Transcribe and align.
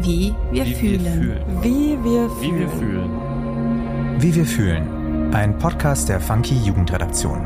Wie 0.00 0.34
wir 0.52 0.64
Wie 0.64 0.68
wir 0.70 0.76
fühlen. 0.76 1.00
fühlen. 1.00 1.62
Wie 1.62 2.04
wir 2.04 2.30
Wie 2.40 2.58
wir 2.58 2.68
fühlen. 2.68 3.10
fühlen. 3.10 4.22
Wie 4.22 4.34
wir 4.34 4.44
fühlen. 4.44 5.34
Ein 5.34 5.58
Podcast 5.58 6.08
der 6.08 6.20
Funky 6.20 6.54
Jugendredaktion. 6.64 7.40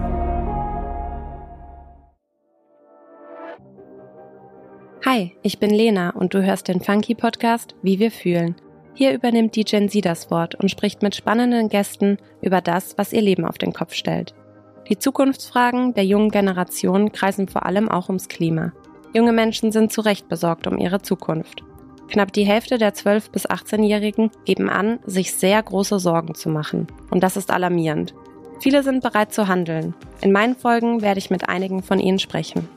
Hi, 5.04 5.32
ich 5.42 5.58
bin 5.58 5.70
Lena 5.70 6.10
und 6.10 6.34
du 6.34 6.42
hörst 6.44 6.68
den 6.68 6.80
Funky 6.80 7.15
Podcast 7.15 7.74
Wie 7.83 7.99
wir 7.99 8.10
fühlen. 8.10 8.54
Hier 8.94 9.12
übernimmt 9.14 9.56
die 9.56 9.64
Gen 9.64 9.88
Z 9.88 10.04
das 10.04 10.30
Wort 10.30 10.54
und 10.54 10.71
spricht 10.71 11.03
mit 11.03 11.14
spannenden 11.16 11.69
Gästen 11.71 12.19
über 12.42 12.60
das, 12.60 12.98
was 12.98 13.12
ihr 13.12 13.22
Leben 13.22 13.44
auf 13.46 13.56
den 13.56 13.72
Kopf 13.72 13.94
stellt. 13.94 14.34
Die 14.88 14.98
Zukunftsfragen 14.98 15.94
der 15.94 16.05
jungen 16.05 16.30
Generation 16.30 17.12
kreisen 17.12 17.48
vor 17.48 17.64
allem 17.64 17.88
auch 17.88 18.09
ums 18.09 18.28
Klima. 18.28 18.73
Junge 19.14 19.32
Menschen 19.32 19.73
sind 19.73 19.92
zu 19.92 20.02
Recht 20.02 20.28
besorgt 20.28 20.66
um 20.66 20.77
ihre 20.78 21.00
Zukunft. 21.00 21.62
Knapp 22.12 22.30
die 22.30 22.45
Hälfte 22.45 22.77
der 22.77 22.92
12- 22.92 23.30
bis 23.30 23.48
18-Jährigen 23.48 24.30
geben 24.45 24.68
an, 24.68 24.98
sich 25.06 25.32
sehr 25.32 25.62
große 25.62 25.98
Sorgen 25.98 26.34
zu 26.34 26.50
machen. 26.50 26.86
Und 27.10 27.23
das 27.23 27.38
ist 27.38 27.50
alarmierend. 27.50 28.12
Viele 28.60 28.82
sind 28.82 29.02
bereit 29.02 29.32
zu 29.32 29.48
handeln. 29.48 29.95
In 30.20 30.30
meinen 30.30 30.55
Folgen 30.55 31.00
werde 31.00 31.19
ich 31.19 31.30
mit 31.30 31.48
einigen 31.48 31.83
von 31.83 31.98
ihnen 31.98 32.19
sprechen. 32.19 32.69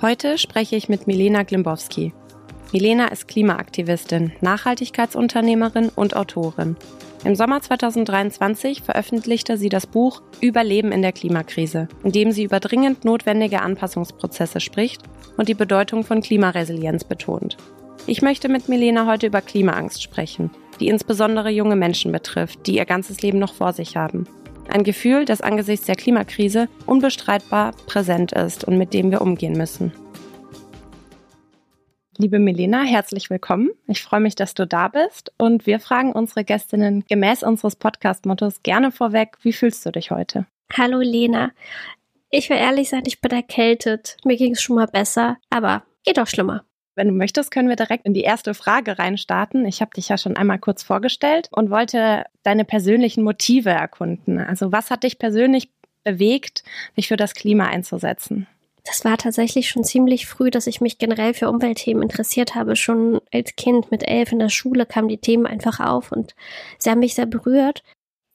Heute 0.00 0.38
spreche 0.38 0.76
ich 0.76 0.88
mit 0.88 1.06
Milena 1.06 1.42
Glimbowski. 1.42 2.14
Milena 2.72 3.08
ist 3.08 3.28
Klimaaktivistin, 3.28 4.32
Nachhaltigkeitsunternehmerin 4.40 5.90
und 5.90 6.16
Autorin. 6.16 6.76
Im 7.24 7.36
Sommer 7.36 7.60
2023 7.60 8.80
veröffentlichte 8.80 9.58
sie 9.58 9.68
das 9.68 9.86
Buch 9.86 10.22
Überleben 10.40 10.90
in 10.90 11.02
der 11.02 11.12
Klimakrise, 11.12 11.86
in 12.02 12.12
dem 12.12 12.32
sie 12.32 12.44
über 12.44 12.60
dringend 12.60 13.04
notwendige 13.04 13.60
Anpassungsprozesse 13.60 14.58
spricht 14.58 15.02
und 15.36 15.50
die 15.50 15.54
Bedeutung 15.54 16.02
von 16.02 16.22
Klimaresilienz 16.22 17.04
betont. 17.04 17.58
Ich 18.06 18.20
möchte 18.20 18.48
mit 18.48 18.68
Milena 18.68 19.06
heute 19.06 19.28
über 19.28 19.40
Klimaangst 19.40 20.02
sprechen, 20.02 20.50
die 20.80 20.88
insbesondere 20.88 21.50
junge 21.50 21.76
Menschen 21.76 22.10
betrifft, 22.10 22.66
die 22.66 22.76
ihr 22.76 22.84
ganzes 22.84 23.22
Leben 23.22 23.38
noch 23.38 23.54
vor 23.54 23.72
sich 23.72 23.96
haben. 23.96 24.26
Ein 24.68 24.82
Gefühl, 24.82 25.24
das 25.24 25.40
angesichts 25.40 25.86
der 25.86 25.94
Klimakrise 25.94 26.68
unbestreitbar 26.86 27.72
präsent 27.86 28.32
ist 28.32 28.64
und 28.64 28.76
mit 28.76 28.92
dem 28.92 29.12
wir 29.12 29.20
umgehen 29.20 29.52
müssen. 29.52 29.92
Liebe 32.18 32.40
Milena, 32.40 32.82
herzlich 32.82 33.30
willkommen. 33.30 33.70
Ich 33.86 34.02
freue 34.02 34.20
mich, 34.20 34.34
dass 34.34 34.54
du 34.54 34.66
da 34.66 34.88
bist 34.88 35.32
und 35.38 35.66
wir 35.66 35.78
fragen 35.78 36.12
unsere 36.12 36.44
Gästinnen 36.44 37.04
gemäß 37.08 37.44
unseres 37.44 37.76
Podcast-Mottos 37.76 38.62
gerne 38.64 38.90
vorweg, 38.90 39.38
wie 39.42 39.52
fühlst 39.52 39.86
du 39.86 39.92
dich 39.92 40.10
heute? 40.10 40.46
Hallo 40.72 40.98
Lena. 40.98 41.52
Ich 42.30 42.50
will 42.50 42.56
ehrlich 42.56 42.88
sein, 42.88 43.04
ich 43.06 43.20
bin 43.20 43.30
erkältet. 43.30 44.16
Mir 44.24 44.36
ging 44.36 44.52
es 44.52 44.62
schon 44.62 44.76
mal 44.76 44.86
besser, 44.86 45.36
aber 45.50 45.84
geht 46.04 46.18
auch 46.18 46.26
schlimmer. 46.26 46.64
Wenn 46.94 47.08
du 47.08 47.14
möchtest, 47.14 47.50
können 47.50 47.68
wir 47.68 47.76
direkt 47.76 48.04
in 48.04 48.14
die 48.14 48.22
erste 48.22 48.52
Frage 48.54 48.98
reinstarten. 48.98 49.64
Ich 49.64 49.80
habe 49.80 49.92
dich 49.96 50.08
ja 50.08 50.18
schon 50.18 50.36
einmal 50.36 50.58
kurz 50.58 50.82
vorgestellt 50.82 51.48
und 51.50 51.70
wollte 51.70 52.24
deine 52.42 52.64
persönlichen 52.64 53.24
Motive 53.24 53.70
erkunden. 53.70 54.38
Also 54.38 54.72
was 54.72 54.90
hat 54.90 55.04
dich 55.04 55.18
persönlich 55.18 55.70
bewegt, 56.04 56.64
dich 56.96 57.08
für 57.08 57.16
das 57.16 57.34
Klima 57.34 57.66
einzusetzen? 57.66 58.46
Das 58.84 59.04
war 59.04 59.16
tatsächlich 59.16 59.68
schon 59.68 59.84
ziemlich 59.84 60.26
früh, 60.26 60.50
dass 60.50 60.66
ich 60.66 60.80
mich 60.80 60.98
generell 60.98 61.34
für 61.34 61.48
Umweltthemen 61.48 62.02
interessiert 62.02 62.54
habe. 62.54 62.74
Schon 62.74 63.20
als 63.32 63.54
Kind 63.56 63.90
mit 63.90 64.06
elf 64.06 64.32
in 64.32 64.40
der 64.40 64.48
Schule 64.48 64.86
kamen 64.86 65.08
die 65.08 65.18
Themen 65.18 65.46
einfach 65.46 65.78
auf 65.78 66.10
und 66.10 66.34
sie 66.78 66.90
haben 66.90 66.98
mich 66.98 67.14
sehr 67.14 67.26
berührt. 67.26 67.84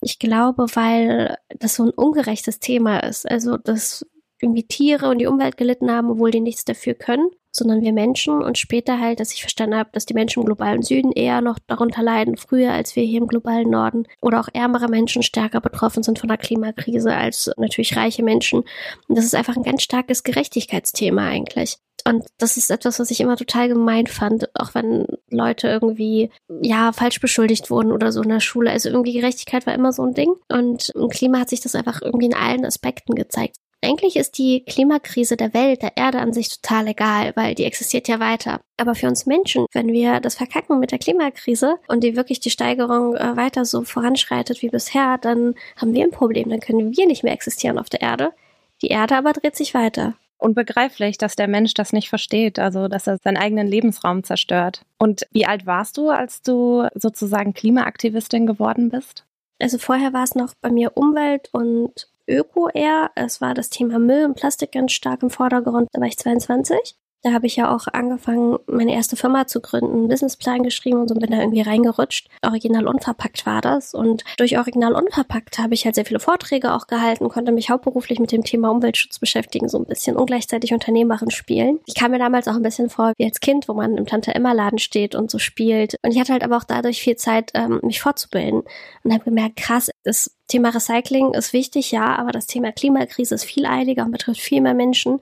Ich 0.02 0.20
glaube, 0.20 0.68
weil 0.74 1.38
das 1.50 1.76
so 1.76 1.84
ein 1.84 1.90
ungerechtes 1.90 2.60
Thema 2.60 3.00
ist. 3.00 3.30
Also, 3.30 3.58
dass 3.58 4.06
irgendwie 4.42 4.64
Tiere 4.64 5.10
und 5.10 5.20
die 5.20 5.28
Umwelt 5.28 5.58
gelitten 5.58 5.92
haben, 5.92 6.10
obwohl 6.10 6.32
die 6.32 6.40
nichts 6.40 6.66
dafür 6.66 6.94
können, 6.94 7.30
sondern 7.52 7.82
wir 7.82 7.92
Menschen 7.92 8.42
und 8.42 8.58
später 8.58 9.00
halt, 9.00 9.20
dass 9.20 9.34
ich 9.34 9.42
verstanden 9.42 9.78
habe, 9.78 9.90
dass 9.92 10.06
die 10.06 10.14
Menschen 10.14 10.42
im 10.42 10.46
globalen 10.46 10.84
Süden 10.84 11.12
eher 11.12 11.42
noch 11.42 11.58
darunter 11.66 12.04
leiden, 12.04 12.38
früher 12.38 12.72
als 12.72 12.96
wir 12.96 13.04
hier 13.04 13.20
im 13.20 13.28
globalen 13.28 13.70
Norden 13.70 14.08
oder 14.22 14.40
auch 14.40 14.50
ärmere 14.54 14.88
Menschen 14.88 15.24
stärker 15.24 15.60
betroffen 15.60 16.04
sind 16.04 16.20
von 16.20 16.30
der 16.30 16.38
Klimakrise 16.38 17.16
als 17.16 17.52
natürlich 17.58 17.98
reiche 17.98 18.24
Menschen. 18.24 18.60
Und 19.08 19.18
das 19.18 19.26
ist 19.26 19.36
einfach 19.36 19.56
ein 19.56 19.64
ganz 19.64 19.82
starkes 19.82 20.24
Gerechtigkeitsthema 20.24 21.28
eigentlich. 21.28 21.78
Und 22.06 22.26
das 22.38 22.56
ist 22.56 22.72
etwas, 22.72 23.00
was 23.00 23.12
ich 23.12 23.20
immer 23.20 23.36
total 23.36 23.68
gemein 23.68 24.08
fand, 24.08 24.50
auch 24.56 24.74
wenn 24.76 25.08
Leute 25.30 25.68
irgendwie, 25.68 26.30
ja, 26.62 26.94
falsch 26.94 27.20
beschuldigt 27.20 27.70
wurden 27.70 27.92
oder 27.92 28.14
so 28.14 28.22
in 28.22 28.30
der 28.30 28.40
Schule. 28.40 28.72
Also 28.72 28.90
irgendwie 28.90 29.14
Gerechtigkeit 29.14 29.66
war 29.66 29.74
immer 29.74 29.92
so 29.92 30.04
ein 30.04 30.14
Ding. 30.14 30.34
Und 30.48 30.90
im 30.96 31.10
Klima 31.10 31.40
hat 31.40 31.50
sich 31.50 31.60
das 31.60 31.76
einfach 31.76 32.02
irgendwie 32.02 32.28
in 32.28 32.34
allen 32.34 32.66
Aspekten 32.66 33.14
gezeigt. 33.14 33.58
Eigentlich 33.88 34.18
ist 34.18 34.38
die 34.38 34.66
Klimakrise 34.66 35.38
der 35.38 35.54
Welt, 35.54 35.82
der 35.82 35.96
Erde 35.96 36.20
an 36.20 36.34
sich 36.34 36.50
total 36.50 36.88
egal, 36.88 37.32
weil 37.36 37.56
die 37.56 37.64
existiert 37.64 38.10
ja 38.10 38.20
weiter. 38.20 38.60
Aber 38.76 38.96
für 38.96 39.08
uns 39.08 39.26
Menschen, 39.26 39.66
wenn 39.72 39.88
wir 39.94 40.20
das 40.20 40.36
verkacken 40.36 40.82
mit 40.82 40.92
der 40.92 41.00
Klimakrise 41.00 41.78
und 41.88 42.04
die 42.04 42.18
wirklich 42.18 42.42
die 42.42 42.50
Steigerung 42.50 43.16
äh, 43.16 43.38
weiter 43.38 43.64
so 43.64 43.84
voranschreitet 43.84 44.62
wie 44.62 44.68
bisher, 44.68 45.18
dann 45.18 45.56
haben 45.78 45.94
wir 45.94 46.04
ein 46.04 46.12
Problem. 46.12 46.50
Dann 46.50 46.60
können 46.60 46.98
wir 46.98 47.08
nicht 47.08 47.24
mehr 47.24 47.32
existieren 47.32 47.80
auf 47.80 47.88
der 47.88 48.02
Erde. 48.02 48.34
Die 48.82 48.90
Erde 48.90 49.16
aber 49.16 49.32
dreht 49.32 49.56
sich 49.56 49.74
weiter. 49.74 50.16
Unbegreiflich, 50.38 51.18
dass 51.18 51.38
der 51.38 51.48
Mensch 51.48 51.74
das 51.74 51.94
nicht 51.94 52.10
versteht, 52.10 52.60
also 52.60 52.90
dass 52.90 53.08
er 53.08 53.20
seinen 53.24 53.38
eigenen 53.38 53.68
Lebensraum 53.68 54.26
zerstört. 54.26 54.82
Und 54.98 55.26
wie 55.32 55.46
alt 55.46 55.66
warst 55.66 55.96
du, 55.96 56.10
als 56.10 56.42
du 56.42 56.88
sozusagen 56.94 57.54
Klimaaktivistin 57.54 58.48
geworden 58.48 58.90
bist? 58.90 59.24
Also 59.60 59.78
vorher 59.78 60.12
war 60.12 60.26
es 60.26 60.36
noch 60.36 60.54
bei 60.62 60.70
mir 60.70 60.92
Umwelt 60.96 61.48
und 61.54 62.10
Öko 62.28 62.70
eher. 62.70 63.12
Es 63.16 63.42
war 63.42 63.54
das 63.54 63.70
Thema 63.70 64.00
Müll 64.00 64.26
und 64.26 64.36
Plastik 64.36 64.74
ganz 64.74 64.92
stark 64.92 65.24
im 65.24 65.30
Vordergrund. 65.30 65.88
Da 65.94 66.02
war 66.02 66.08
ich 66.08 66.18
22. 66.18 66.96
Da 67.24 67.34
habe 67.34 67.48
ich 67.48 67.56
ja 67.56 67.76
auch 67.76 67.88
angefangen, 67.92 68.58
meine 68.68 68.94
erste 68.94 69.16
Firma 69.16 69.48
zu 69.48 69.60
gründen, 69.60 69.92
einen 69.92 70.08
Businessplan 70.08 70.62
geschrieben 70.62 71.02
und 71.02 71.08
so 71.08 71.16
bin 71.16 71.32
da 71.32 71.40
irgendwie 71.40 71.62
reingerutscht. 71.62 72.30
Original 72.46 72.88
unverpackt 72.88 73.46
war 73.46 73.60
das. 73.60 73.94
Und 73.96 74.24
durch 74.38 74.58
Original 74.58 74.94
unverpackt 74.94 75.58
habe 75.58 75.74
ich 75.74 75.86
halt 75.86 75.96
sehr 75.96 76.06
viele 76.06 76.20
Vorträge 76.20 76.74
auch 76.74 76.86
gehalten, 76.88 77.28
konnte 77.28 77.52
mich 77.52 77.70
hauptberuflich 77.70 78.20
mit 78.20 78.32
dem 78.32 78.44
Thema 78.44 78.70
Umweltschutz 78.70 79.18
beschäftigen, 79.18 79.68
so 79.68 79.80
ein 79.80 79.86
bisschen 79.86 80.16
und 80.16 80.28
gleichzeitig 80.28 80.74
Unternehmerin 80.74 81.32
spielen. 81.32 81.80
Ich 81.86 81.96
kam 81.96 82.12
mir 82.12 82.20
damals 82.20 82.48
auch 82.48 82.56
ein 82.56 82.62
bisschen 82.62 82.90
vor 82.90 83.14
wie 83.18 83.26
als 83.26 83.40
Kind, 83.40 83.68
wo 83.68 83.74
man 83.74 83.98
im 83.98 84.06
Tante-Emma-Laden 84.06 84.80
steht 84.80 85.16
und 85.16 85.32
so 85.32 85.40
spielt. 85.40 85.96
Und 86.04 86.12
ich 86.12 86.20
hatte 86.20 86.34
halt 86.34 86.44
aber 86.44 86.58
auch 86.58 86.66
dadurch 86.66 87.02
viel 87.02 87.16
Zeit, 87.16 87.52
ähm, 87.56 87.80
mich 87.82 88.00
fortzubilden 88.00 88.62
und 89.04 89.14
habe 89.14 89.24
gemerkt, 89.24 89.58
krass, 89.58 89.90
das 90.08 90.32
Thema 90.48 90.70
Recycling 90.70 91.34
ist 91.34 91.52
wichtig, 91.52 91.92
ja, 91.92 92.16
aber 92.16 92.32
das 92.32 92.48
Thema 92.48 92.72
Klimakrise 92.72 93.36
ist 93.36 93.44
viel 93.44 93.66
eiliger 93.66 94.06
und 94.06 94.12
betrifft 94.12 94.40
viel 94.40 94.62
mehr 94.62 94.74
Menschen. 94.74 95.20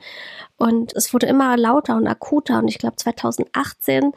Und 0.58 0.96
es 0.96 1.12
wurde 1.12 1.26
immer 1.26 1.58
lauter 1.58 1.96
und 1.98 2.06
akuter. 2.06 2.60
Und 2.60 2.68
ich 2.68 2.78
glaube, 2.78 2.96
2018, 2.96 4.12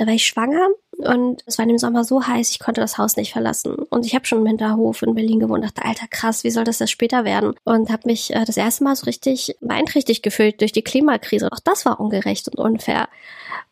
da 0.00 0.06
war 0.06 0.14
ich 0.14 0.26
schwanger 0.26 0.66
und 0.96 1.42
es 1.44 1.58
war 1.58 1.68
im 1.68 1.76
Sommer 1.76 2.04
so 2.04 2.26
heiß, 2.26 2.52
ich 2.52 2.58
konnte 2.58 2.80
das 2.80 2.96
Haus 2.96 3.16
nicht 3.16 3.32
verlassen. 3.34 3.74
Und 3.74 4.06
ich 4.06 4.14
habe 4.14 4.24
schon 4.24 4.38
im 4.38 4.46
Hinterhof 4.46 5.02
in 5.02 5.14
Berlin 5.14 5.40
gewohnt, 5.40 5.62
dachte, 5.62 5.84
alter 5.84 6.06
krass, 6.08 6.42
wie 6.42 6.50
soll 6.50 6.64
das 6.64 6.78
das 6.78 6.90
später 6.90 7.26
werden? 7.26 7.54
Und 7.64 7.90
habe 7.90 8.04
mich 8.06 8.34
äh, 8.34 8.46
das 8.46 8.56
erste 8.56 8.82
Mal 8.82 8.96
so 8.96 9.04
richtig 9.04 9.56
beeinträchtigt 9.60 10.22
gefühlt 10.22 10.62
durch 10.62 10.72
die 10.72 10.80
Klimakrise. 10.80 11.52
Auch 11.52 11.60
das 11.60 11.84
war 11.84 12.00
ungerecht 12.00 12.48
und 12.48 12.58
unfair. 12.58 13.10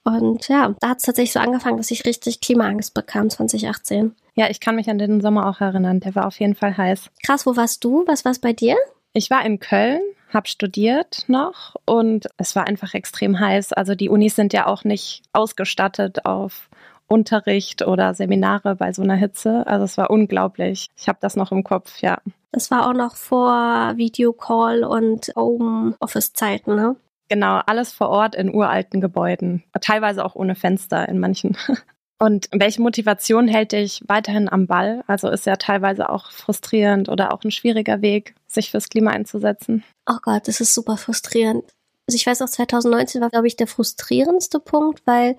Und 0.05 0.49
ja, 0.49 0.75
da 0.81 0.91
hat 0.91 0.99
es 0.99 1.05
tatsächlich 1.05 1.33
so 1.33 1.41
angefangen, 1.41 1.79
dass 1.79 1.91
ich 1.91 2.05
richtig 2.05 2.43
Klimaangst 2.43 2.93
bekam 2.93 3.31
2018. 3.31 4.15
Ja, 4.35 4.51
ich 4.51 4.61
kann 4.61 4.77
mich 4.77 4.91
an 4.91 4.99
den 4.99 5.23
Sommer 5.23 5.49
auch 5.49 5.63
erinnern. 5.63 6.01
Der 6.01 6.15
war 6.15 6.27
auf 6.27 6.39
jeden 6.41 6.57
Fall 6.57 6.77
heiß. 6.77 7.09
Krass, 7.25 7.47
wo 7.47 7.57
warst 7.57 7.83
du? 7.85 8.05
Was 8.07 8.27
war 8.27 8.33
es 8.33 8.39
bei 8.39 8.53
dir? 8.53 8.77
Ich 9.15 9.31
war 9.31 9.47
in 9.47 9.61
Köln, 9.61 10.03
habe 10.29 10.49
studiert 10.49 11.25
noch 11.27 11.77
und 11.85 12.27
es 12.37 12.55
war 12.57 12.67
einfach 12.67 12.95
extrem 12.95 13.39
heiß. 13.39 13.73
Also 13.73 13.95
die 13.95 14.09
Unis 14.09 14.37
sind 14.37 14.53
ja 14.53 14.67
auch 14.67 14.85
nicht 14.85 15.23
ausgestattet 15.33 16.25
auf 16.25 16.69
Unterricht 17.07 17.87
oder 17.87 18.15
Seminare 18.15 18.77
bei 18.77 18.93
so 18.93 19.03
einer 19.03 19.17
Hitze. 19.17 19.67
Also 19.67 19.85
es 19.85 19.97
war 19.97 20.11
unglaublich. 20.11 20.89
Ich 20.97 21.09
habe 21.09 21.19
das 21.21 21.37
noch 21.37 21.53
im 21.53 21.65
Kopf, 21.65 22.01
ja. 22.01 22.19
Das 22.53 22.71
war 22.71 22.89
auch 22.89 22.95
noch 22.95 23.17
vor 23.17 23.95
Videocall 23.97 24.85
und 24.85 25.33
Homeoffice-Zeiten, 25.35 26.75
ne? 26.75 26.97
Genau, 27.29 27.61
alles 27.67 27.93
vor 27.93 28.09
Ort 28.09 28.35
in 28.35 28.55
uralten 28.55 29.01
Gebäuden. 29.01 29.63
Teilweise 29.81 30.25
auch 30.25 30.35
ohne 30.35 30.55
Fenster 30.55 31.09
in 31.09 31.19
manchen. 31.19 31.57
Und 32.19 32.49
welche 32.53 32.83
Motivation 32.83 33.47
hält 33.47 33.73
dich 33.73 34.03
weiterhin 34.07 34.49
am 34.49 34.67
Ball? 34.67 35.05
Also 35.07 35.29
ist 35.29 35.47
ja 35.47 35.57
teilweise 35.57 36.11
auch 36.11 36.33
frustrierend 36.33 37.09
oder 37.09 37.33
auch 37.33 37.45
ein 37.45 37.53
schwieriger 37.53 38.03
Weg, 38.03 38.35
sich 38.49 38.73
fürs 38.73 38.89
Klima 38.89 39.13
einzusetzen. 39.13 39.85
Oh 40.07 40.19
Gott, 40.23 40.49
das 40.49 40.61
ist 40.61 40.75
super 40.75 40.97
frustrierend. 40.97 41.65
Also 42.09 42.17
ich 42.17 42.27
weiß 42.27 42.43
auch, 42.43 42.49
2019 42.49 43.21
war, 43.21 43.31
glaube 43.31 43.47
ich, 43.47 43.55
der 43.55 43.69
frustrierendste 43.69 44.59
Punkt, 44.59 45.03
weil 45.07 45.37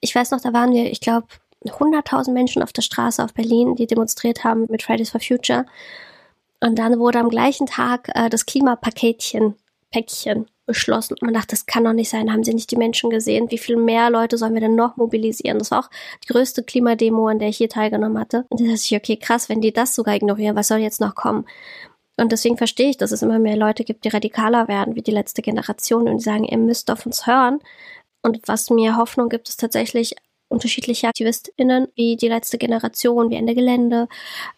ich 0.00 0.14
weiß 0.14 0.30
noch, 0.30 0.40
da 0.40 0.52
waren 0.52 0.72
wir, 0.72 0.90
ich 0.90 1.00
glaube, 1.00 1.26
100.000 1.64 2.32
Menschen 2.32 2.62
auf 2.62 2.72
der 2.72 2.82
Straße 2.82 3.22
auf 3.22 3.34
Berlin, 3.34 3.74
die 3.74 3.86
demonstriert 3.86 4.44
haben 4.44 4.66
mit 4.70 4.82
Fridays 4.82 5.10
for 5.10 5.20
Future. 5.20 5.66
Und 6.60 6.78
dann 6.78 6.98
wurde 6.98 7.18
am 7.18 7.28
gleichen 7.28 7.66
Tag 7.66 8.08
äh, 8.14 8.30
das 8.30 8.46
Klimapaketchen, 8.46 9.56
Päckchen 9.90 10.46
beschlossen. 10.68 11.14
Und 11.14 11.22
man 11.22 11.34
dachte, 11.34 11.48
das 11.48 11.66
kann 11.66 11.82
doch 11.82 11.92
nicht 11.92 12.10
sein, 12.10 12.32
haben 12.32 12.44
sie 12.44 12.54
nicht 12.54 12.70
die 12.70 12.76
Menschen 12.76 13.10
gesehen? 13.10 13.50
Wie 13.50 13.58
viel 13.58 13.76
mehr 13.76 14.10
Leute 14.10 14.38
sollen 14.38 14.54
wir 14.54 14.60
denn 14.60 14.76
noch 14.76 14.96
mobilisieren? 14.96 15.58
Das 15.58 15.72
war 15.72 15.80
auch 15.80 15.90
die 16.22 16.32
größte 16.32 16.62
Klimademo, 16.62 17.26
an 17.26 17.40
der 17.40 17.48
ich 17.48 17.56
hier 17.56 17.68
teilgenommen 17.68 18.20
hatte. 18.20 18.46
Und 18.50 18.60
da 18.60 18.64
dachte 18.64 18.80
ich, 18.84 18.94
okay, 18.94 19.16
krass, 19.16 19.48
wenn 19.48 19.60
die 19.60 19.72
das 19.72 19.96
sogar 19.96 20.14
ignorieren, 20.14 20.54
was 20.54 20.68
soll 20.68 20.78
jetzt 20.78 21.00
noch 21.00 21.16
kommen? 21.16 21.44
Und 22.16 22.32
deswegen 22.32 22.56
verstehe 22.56 22.90
ich, 22.90 22.96
dass 22.96 23.12
es 23.12 23.22
immer 23.22 23.38
mehr 23.38 23.56
Leute 23.56 23.84
gibt, 23.84 24.04
die 24.04 24.08
radikaler 24.08 24.68
werden, 24.68 24.94
wie 24.94 25.02
die 25.02 25.10
letzte 25.10 25.42
Generation 25.42 26.08
und 26.08 26.18
die 26.18 26.24
sagen, 26.24 26.44
ihr 26.44 26.58
müsst 26.58 26.90
auf 26.90 27.06
uns 27.06 27.26
hören. 27.26 27.60
Und 28.22 28.40
was 28.46 28.70
mir 28.70 28.96
Hoffnung 28.96 29.28
gibt, 29.28 29.48
ist 29.48 29.60
tatsächlich 29.60 30.16
unterschiedliche 30.48 31.08
AktivistInnen, 31.08 31.88
wie 31.94 32.16
die 32.16 32.28
letzte 32.28 32.58
Generation, 32.58 33.30
wie 33.30 33.36
Ende 33.36 33.54
Gelände, 33.54 34.08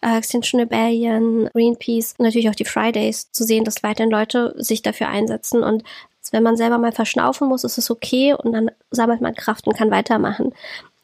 äh, 0.01 0.17
Extinction 0.17 0.59
Rebellion, 0.59 1.49
Greenpeace 1.53 2.15
natürlich 2.17 2.49
auch 2.49 2.55
die 2.55 2.65
Fridays 2.65 3.31
zu 3.31 3.43
sehen, 3.43 3.65
dass 3.65 3.83
weiterhin 3.83 4.11
Leute 4.11 4.53
sich 4.57 4.81
dafür 4.81 5.09
einsetzen 5.09 5.63
und 5.63 5.83
wenn 6.31 6.43
man 6.43 6.55
selber 6.55 6.77
mal 6.77 6.91
verschnaufen 6.91 7.47
muss, 7.47 7.63
ist 7.63 7.77
es 7.77 7.91
okay 7.91 8.33
und 8.33 8.53
dann 8.53 8.71
sammelt 8.89 9.21
man 9.21 9.35
Kraft 9.35 9.67
und 9.67 9.75
kann 9.75 9.91
weitermachen. 9.91 10.53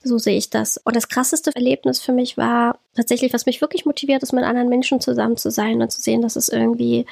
So 0.04 0.18
sehe 0.18 0.38
ich 0.38 0.50
das. 0.50 0.78
Und 0.78 0.96
das 0.96 1.10
krasseste 1.10 1.52
Erlebnis 1.54 2.00
für 2.00 2.14
mich 2.14 2.38
war 2.38 2.80
tatsächlich, 2.96 3.34
was 3.34 3.46
mich 3.46 3.60
wirklich 3.60 3.86
motiviert, 3.86 4.24
ist 4.24 4.32
mit 4.32 4.46
anderen 4.46 4.70
Menschen 4.70 5.02
zusammen 5.02 5.36
zu 5.36 5.52
sein 5.52 5.82
und 5.82 5.92
zu 5.92 6.02
sehen, 6.02 6.22
dass 6.22 6.36
es 6.36 6.48
irgendwie, 6.48 7.06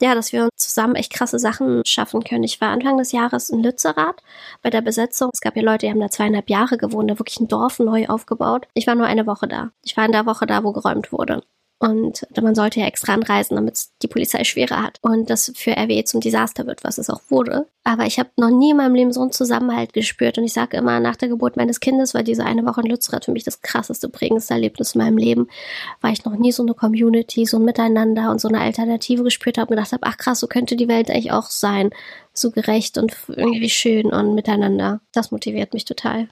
ja, 0.00 0.14
dass 0.14 0.32
wir 0.32 0.48
zusammen 0.56 0.94
echt 0.94 1.12
krasse 1.12 1.38
Sachen 1.38 1.82
schaffen 1.86 2.22
können. 2.22 2.44
Ich 2.44 2.60
war 2.60 2.70
Anfang 2.70 2.98
des 2.98 3.12
Jahres 3.12 3.48
in 3.48 3.62
Lützerath 3.62 4.22
bei 4.62 4.70
der 4.70 4.82
Besetzung. 4.82 5.30
Es 5.32 5.40
gab 5.40 5.56
ja 5.56 5.62
Leute, 5.62 5.86
die 5.86 5.90
haben 5.90 6.00
da 6.00 6.10
zweieinhalb 6.10 6.50
Jahre 6.50 6.76
gewohnt, 6.76 7.10
da 7.10 7.18
wirklich 7.18 7.40
ein 7.40 7.48
Dorf 7.48 7.78
neu 7.78 8.06
aufgebaut. 8.06 8.68
Ich 8.74 8.86
war 8.86 8.94
nur 8.94 9.06
eine 9.06 9.26
Woche 9.26 9.48
da. 9.48 9.70
Ich 9.82 9.96
war 9.96 10.04
in 10.04 10.12
der 10.12 10.26
Woche 10.26 10.46
da, 10.46 10.64
wo 10.64 10.72
geräumt 10.72 11.12
wurde. 11.12 11.42
Und 11.78 12.26
man 12.40 12.54
sollte 12.54 12.80
ja 12.80 12.86
extra 12.86 13.12
anreisen, 13.12 13.54
damit 13.54 13.78
die 14.02 14.08
Polizei 14.08 14.44
schwerer 14.44 14.82
hat 14.82 14.98
und 15.02 15.28
das 15.28 15.52
für 15.54 15.72
RWE 15.72 16.04
zum 16.04 16.20
Desaster 16.20 16.66
wird, 16.66 16.82
was 16.84 16.96
es 16.96 17.10
auch 17.10 17.20
wurde. 17.28 17.66
Aber 17.84 18.06
ich 18.06 18.18
habe 18.18 18.30
noch 18.36 18.48
nie 18.48 18.70
in 18.70 18.78
meinem 18.78 18.94
Leben 18.94 19.12
so 19.12 19.20
einen 19.20 19.30
Zusammenhalt 19.30 19.92
gespürt. 19.92 20.38
Und 20.38 20.44
ich 20.44 20.54
sage 20.54 20.78
immer, 20.78 21.00
nach 21.00 21.16
der 21.16 21.28
Geburt 21.28 21.58
meines 21.58 21.80
Kindes 21.80 22.14
war 22.14 22.22
diese 22.22 22.46
eine 22.46 22.64
Woche 22.64 22.80
in 22.80 22.86
Lützerath 22.86 23.26
für 23.26 23.32
mich 23.32 23.44
das 23.44 23.60
krasseste, 23.60 24.08
prägendste 24.08 24.54
Erlebnis 24.54 24.94
in 24.94 25.02
meinem 25.02 25.18
Leben, 25.18 25.48
weil 26.00 26.14
ich 26.14 26.24
noch 26.24 26.36
nie 26.36 26.50
so 26.50 26.62
eine 26.62 26.72
Community, 26.72 27.44
so 27.44 27.58
ein 27.58 27.64
Miteinander 27.64 28.30
und 28.30 28.40
so 28.40 28.48
eine 28.48 28.60
Alternative 28.60 29.22
gespürt 29.22 29.58
habe 29.58 29.68
und 29.68 29.76
gedacht 29.76 29.92
habe, 29.92 30.06
ach 30.06 30.16
krass, 30.16 30.40
so 30.40 30.46
könnte 30.46 30.76
die 30.76 30.88
Welt 30.88 31.10
eigentlich 31.10 31.32
auch 31.32 31.50
sein. 31.50 31.90
So 32.32 32.50
gerecht 32.50 32.96
und 32.96 33.14
irgendwie 33.28 33.70
schön 33.70 34.06
und 34.06 34.34
miteinander. 34.34 35.00
Das 35.12 35.30
motiviert 35.30 35.74
mich 35.74 35.84
total 35.84 36.28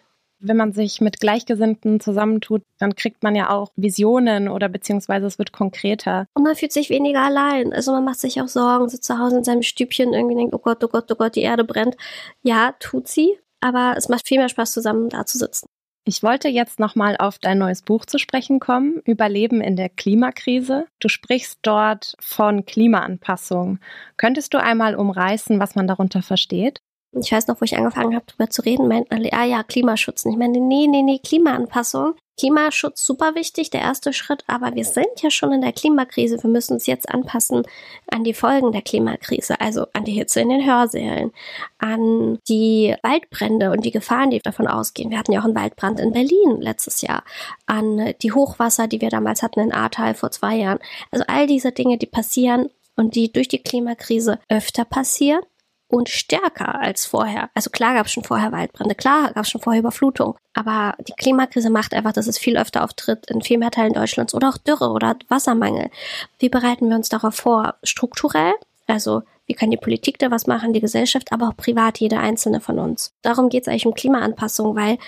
wenn 0.46 0.56
man 0.56 0.72
sich 0.72 1.00
mit 1.00 1.20
Gleichgesinnten 1.20 2.00
zusammentut, 2.00 2.62
dann 2.78 2.94
kriegt 2.94 3.22
man 3.22 3.34
ja 3.34 3.50
auch 3.50 3.72
Visionen 3.76 4.48
oder 4.48 4.68
beziehungsweise 4.68 5.26
es 5.26 5.38
wird 5.38 5.52
konkreter. 5.52 6.26
Und 6.34 6.44
man 6.44 6.54
fühlt 6.54 6.72
sich 6.72 6.90
weniger 6.90 7.22
allein. 7.22 7.72
Also 7.72 7.92
man 7.92 8.04
macht 8.04 8.20
sich 8.20 8.40
auch 8.40 8.48
Sorgen, 8.48 8.88
sitzt 8.88 9.04
zu 9.04 9.18
Hause 9.18 9.38
in 9.38 9.44
seinem 9.44 9.62
Stübchen 9.62 10.12
irgendwie 10.12 10.36
denkt, 10.36 10.54
oh 10.54 10.58
Gott, 10.58 10.82
oh 10.84 10.88
Gott, 10.88 11.10
oh 11.10 11.16
Gott, 11.16 11.36
die 11.36 11.42
Erde 11.42 11.64
brennt. 11.64 11.96
Ja, 12.42 12.74
tut 12.78 13.08
sie, 13.08 13.38
aber 13.60 13.94
es 13.96 14.08
macht 14.08 14.28
viel 14.28 14.38
mehr 14.38 14.48
Spaß, 14.48 14.72
zusammen 14.72 15.08
da 15.08 15.24
zu 15.26 15.38
sitzen. 15.38 15.66
Ich 16.06 16.22
wollte 16.22 16.48
jetzt 16.48 16.78
nochmal 16.80 17.16
auf 17.18 17.38
dein 17.38 17.56
neues 17.56 17.80
Buch 17.80 18.04
zu 18.04 18.18
sprechen 18.18 18.60
kommen, 18.60 19.00
Überleben 19.06 19.62
in 19.62 19.74
der 19.74 19.88
Klimakrise. 19.88 20.86
Du 21.00 21.08
sprichst 21.08 21.60
dort 21.62 22.14
von 22.20 22.66
Klimaanpassung. 22.66 23.78
Könntest 24.18 24.52
du 24.52 24.62
einmal 24.62 24.96
umreißen, 24.96 25.58
was 25.58 25.76
man 25.76 25.86
darunter 25.86 26.20
versteht? 26.20 26.82
Ich 27.20 27.32
weiß 27.32 27.46
noch, 27.46 27.60
wo 27.60 27.64
ich 27.64 27.76
angefangen 27.76 28.14
habe, 28.14 28.24
darüber 28.26 28.50
zu 28.50 28.62
reden, 28.62 28.88
meinten 28.88 29.14
alle, 29.14 29.32
ah 29.32 29.44
ja, 29.44 29.62
Klimaschutz. 29.62 30.24
Und 30.24 30.32
ich 30.32 30.38
meine, 30.38 30.58
nee, 30.60 30.86
nee, 30.86 31.02
nee, 31.02 31.18
Klimaanpassung. 31.18 32.14
Klimaschutz 32.36 33.06
super 33.06 33.36
wichtig, 33.36 33.70
der 33.70 33.82
erste 33.82 34.12
Schritt, 34.12 34.42
aber 34.48 34.74
wir 34.74 34.84
sind 34.84 35.22
ja 35.22 35.30
schon 35.30 35.52
in 35.52 35.60
der 35.60 35.72
Klimakrise. 35.72 36.42
Wir 36.42 36.50
müssen 36.50 36.74
uns 36.74 36.86
jetzt 36.86 37.08
anpassen 37.08 37.62
an 38.10 38.24
die 38.24 38.34
Folgen 38.34 38.72
der 38.72 38.82
Klimakrise, 38.82 39.60
also 39.60 39.86
an 39.92 40.04
die 40.04 40.12
Hitze 40.12 40.40
in 40.40 40.48
den 40.48 40.66
Hörsälen, 40.66 41.30
an 41.78 42.40
die 42.48 42.96
Waldbrände 43.02 43.70
und 43.70 43.84
die 43.84 43.92
Gefahren, 43.92 44.30
die 44.30 44.40
davon 44.40 44.66
ausgehen. 44.66 45.10
Wir 45.10 45.18
hatten 45.18 45.30
ja 45.30 45.40
auch 45.40 45.44
einen 45.44 45.54
Waldbrand 45.54 46.00
in 46.00 46.12
Berlin 46.12 46.60
letztes 46.60 47.02
Jahr, 47.02 47.22
an 47.66 48.14
die 48.20 48.32
Hochwasser, 48.32 48.88
die 48.88 49.00
wir 49.00 49.10
damals 49.10 49.44
hatten 49.44 49.60
in 49.60 49.72
Ahrtal 49.72 50.14
vor 50.14 50.32
zwei 50.32 50.56
Jahren. 50.56 50.80
Also 51.12 51.24
all 51.28 51.46
diese 51.46 51.70
Dinge, 51.70 51.98
die 51.98 52.06
passieren 52.06 52.68
und 52.96 53.14
die 53.14 53.32
durch 53.32 53.46
die 53.46 53.62
Klimakrise 53.62 54.40
öfter 54.48 54.84
passieren 54.84 55.42
und 55.88 56.08
stärker 56.08 56.80
als 56.80 57.06
vorher. 57.06 57.50
Also 57.54 57.70
klar 57.70 57.94
gab 57.94 58.06
es 58.06 58.12
schon 58.12 58.24
vorher 58.24 58.52
Waldbrände, 58.52 58.94
klar 58.94 59.32
gab 59.32 59.44
es 59.44 59.50
schon 59.50 59.60
vorher 59.60 59.80
Überflutung, 59.80 60.36
aber 60.54 60.94
die 61.06 61.12
Klimakrise 61.12 61.70
macht 61.70 61.94
einfach, 61.94 62.12
dass 62.12 62.26
es 62.26 62.38
viel 62.38 62.56
öfter 62.56 62.84
auftritt 62.84 63.30
in 63.30 63.42
viel 63.42 63.58
mehr 63.58 63.70
Teilen 63.70 63.92
Deutschlands 63.92 64.34
oder 64.34 64.48
auch 64.48 64.58
Dürre 64.58 64.90
oder 64.90 65.16
Wassermangel. 65.28 65.90
Wie 66.38 66.48
bereiten 66.48 66.88
wir 66.88 66.96
uns 66.96 67.08
darauf 67.08 67.34
vor? 67.34 67.74
Strukturell, 67.82 68.54
also 68.86 69.22
wie 69.46 69.54
kann 69.54 69.70
die 69.70 69.76
Politik 69.76 70.18
da 70.18 70.30
was 70.30 70.46
machen, 70.46 70.72
die 70.72 70.80
Gesellschaft, 70.80 71.32
aber 71.32 71.48
auch 71.48 71.56
privat 71.56 71.98
jeder 71.98 72.20
einzelne 72.20 72.60
von 72.60 72.78
uns. 72.78 73.12
Darum 73.22 73.50
geht 73.50 73.62
es 73.62 73.68
eigentlich 73.68 73.86
um 73.86 73.94
Klimaanpassung, 73.94 74.74
weil 74.74 74.98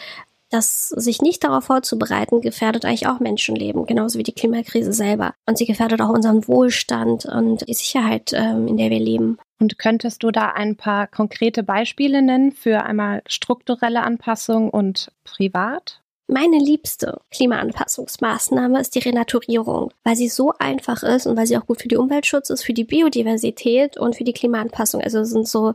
das 0.50 0.90
sich 0.90 1.22
nicht 1.22 1.42
darauf 1.44 1.64
vorzubereiten, 1.64 2.40
gefährdet 2.40 2.84
eigentlich 2.84 3.08
auch 3.08 3.20
Menschenleben, 3.20 3.86
genauso 3.86 4.18
wie 4.18 4.22
die 4.22 4.32
Klimakrise 4.34 4.92
selber. 4.92 5.34
Und 5.46 5.58
sie 5.58 5.66
gefährdet 5.66 6.00
auch 6.00 6.10
unseren 6.10 6.46
Wohlstand 6.46 7.26
und 7.26 7.68
die 7.68 7.74
Sicherheit, 7.74 8.32
ähm, 8.32 8.68
in 8.68 8.76
der 8.76 8.90
wir 8.90 9.00
leben. 9.00 9.38
Und 9.58 9.78
könntest 9.78 10.22
du 10.22 10.30
da 10.30 10.52
ein 10.52 10.76
paar 10.76 11.06
konkrete 11.06 11.62
Beispiele 11.62 12.22
nennen 12.22 12.52
für 12.52 12.84
einmal 12.84 13.22
strukturelle 13.26 14.02
Anpassung 14.02 14.70
und 14.70 15.10
privat? 15.24 16.00
Meine 16.28 16.58
liebste 16.58 17.20
Klimaanpassungsmaßnahme 17.30 18.80
ist 18.80 18.96
die 18.96 19.00
Renaturierung, 19.00 19.92
weil 20.02 20.16
sie 20.16 20.28
so 20.28 20.52
einfach 20.58 21.04
ist 21.04 21.26
und 21.26 21.36
weil 21.36 21.46
sie 21.46 21.56
auch 21.56 21.66
gut 21.66 21.80
für 21.80 21.88
die 21.88 21.96
Umweltschutz 21.96 22.50
ist, 22.50 22.64
für 22.64 22.72
die 22.72 22.84
Biodiversität 22.84 23.96
und 23.96 24.16
für 24.16 24.24
die 24.24 24.32
Klimaanpassung. 24.32 25.00
Also 25.00 25.20
es 25.20 25.30
sind 25.30 25.46
so 25.46 25.74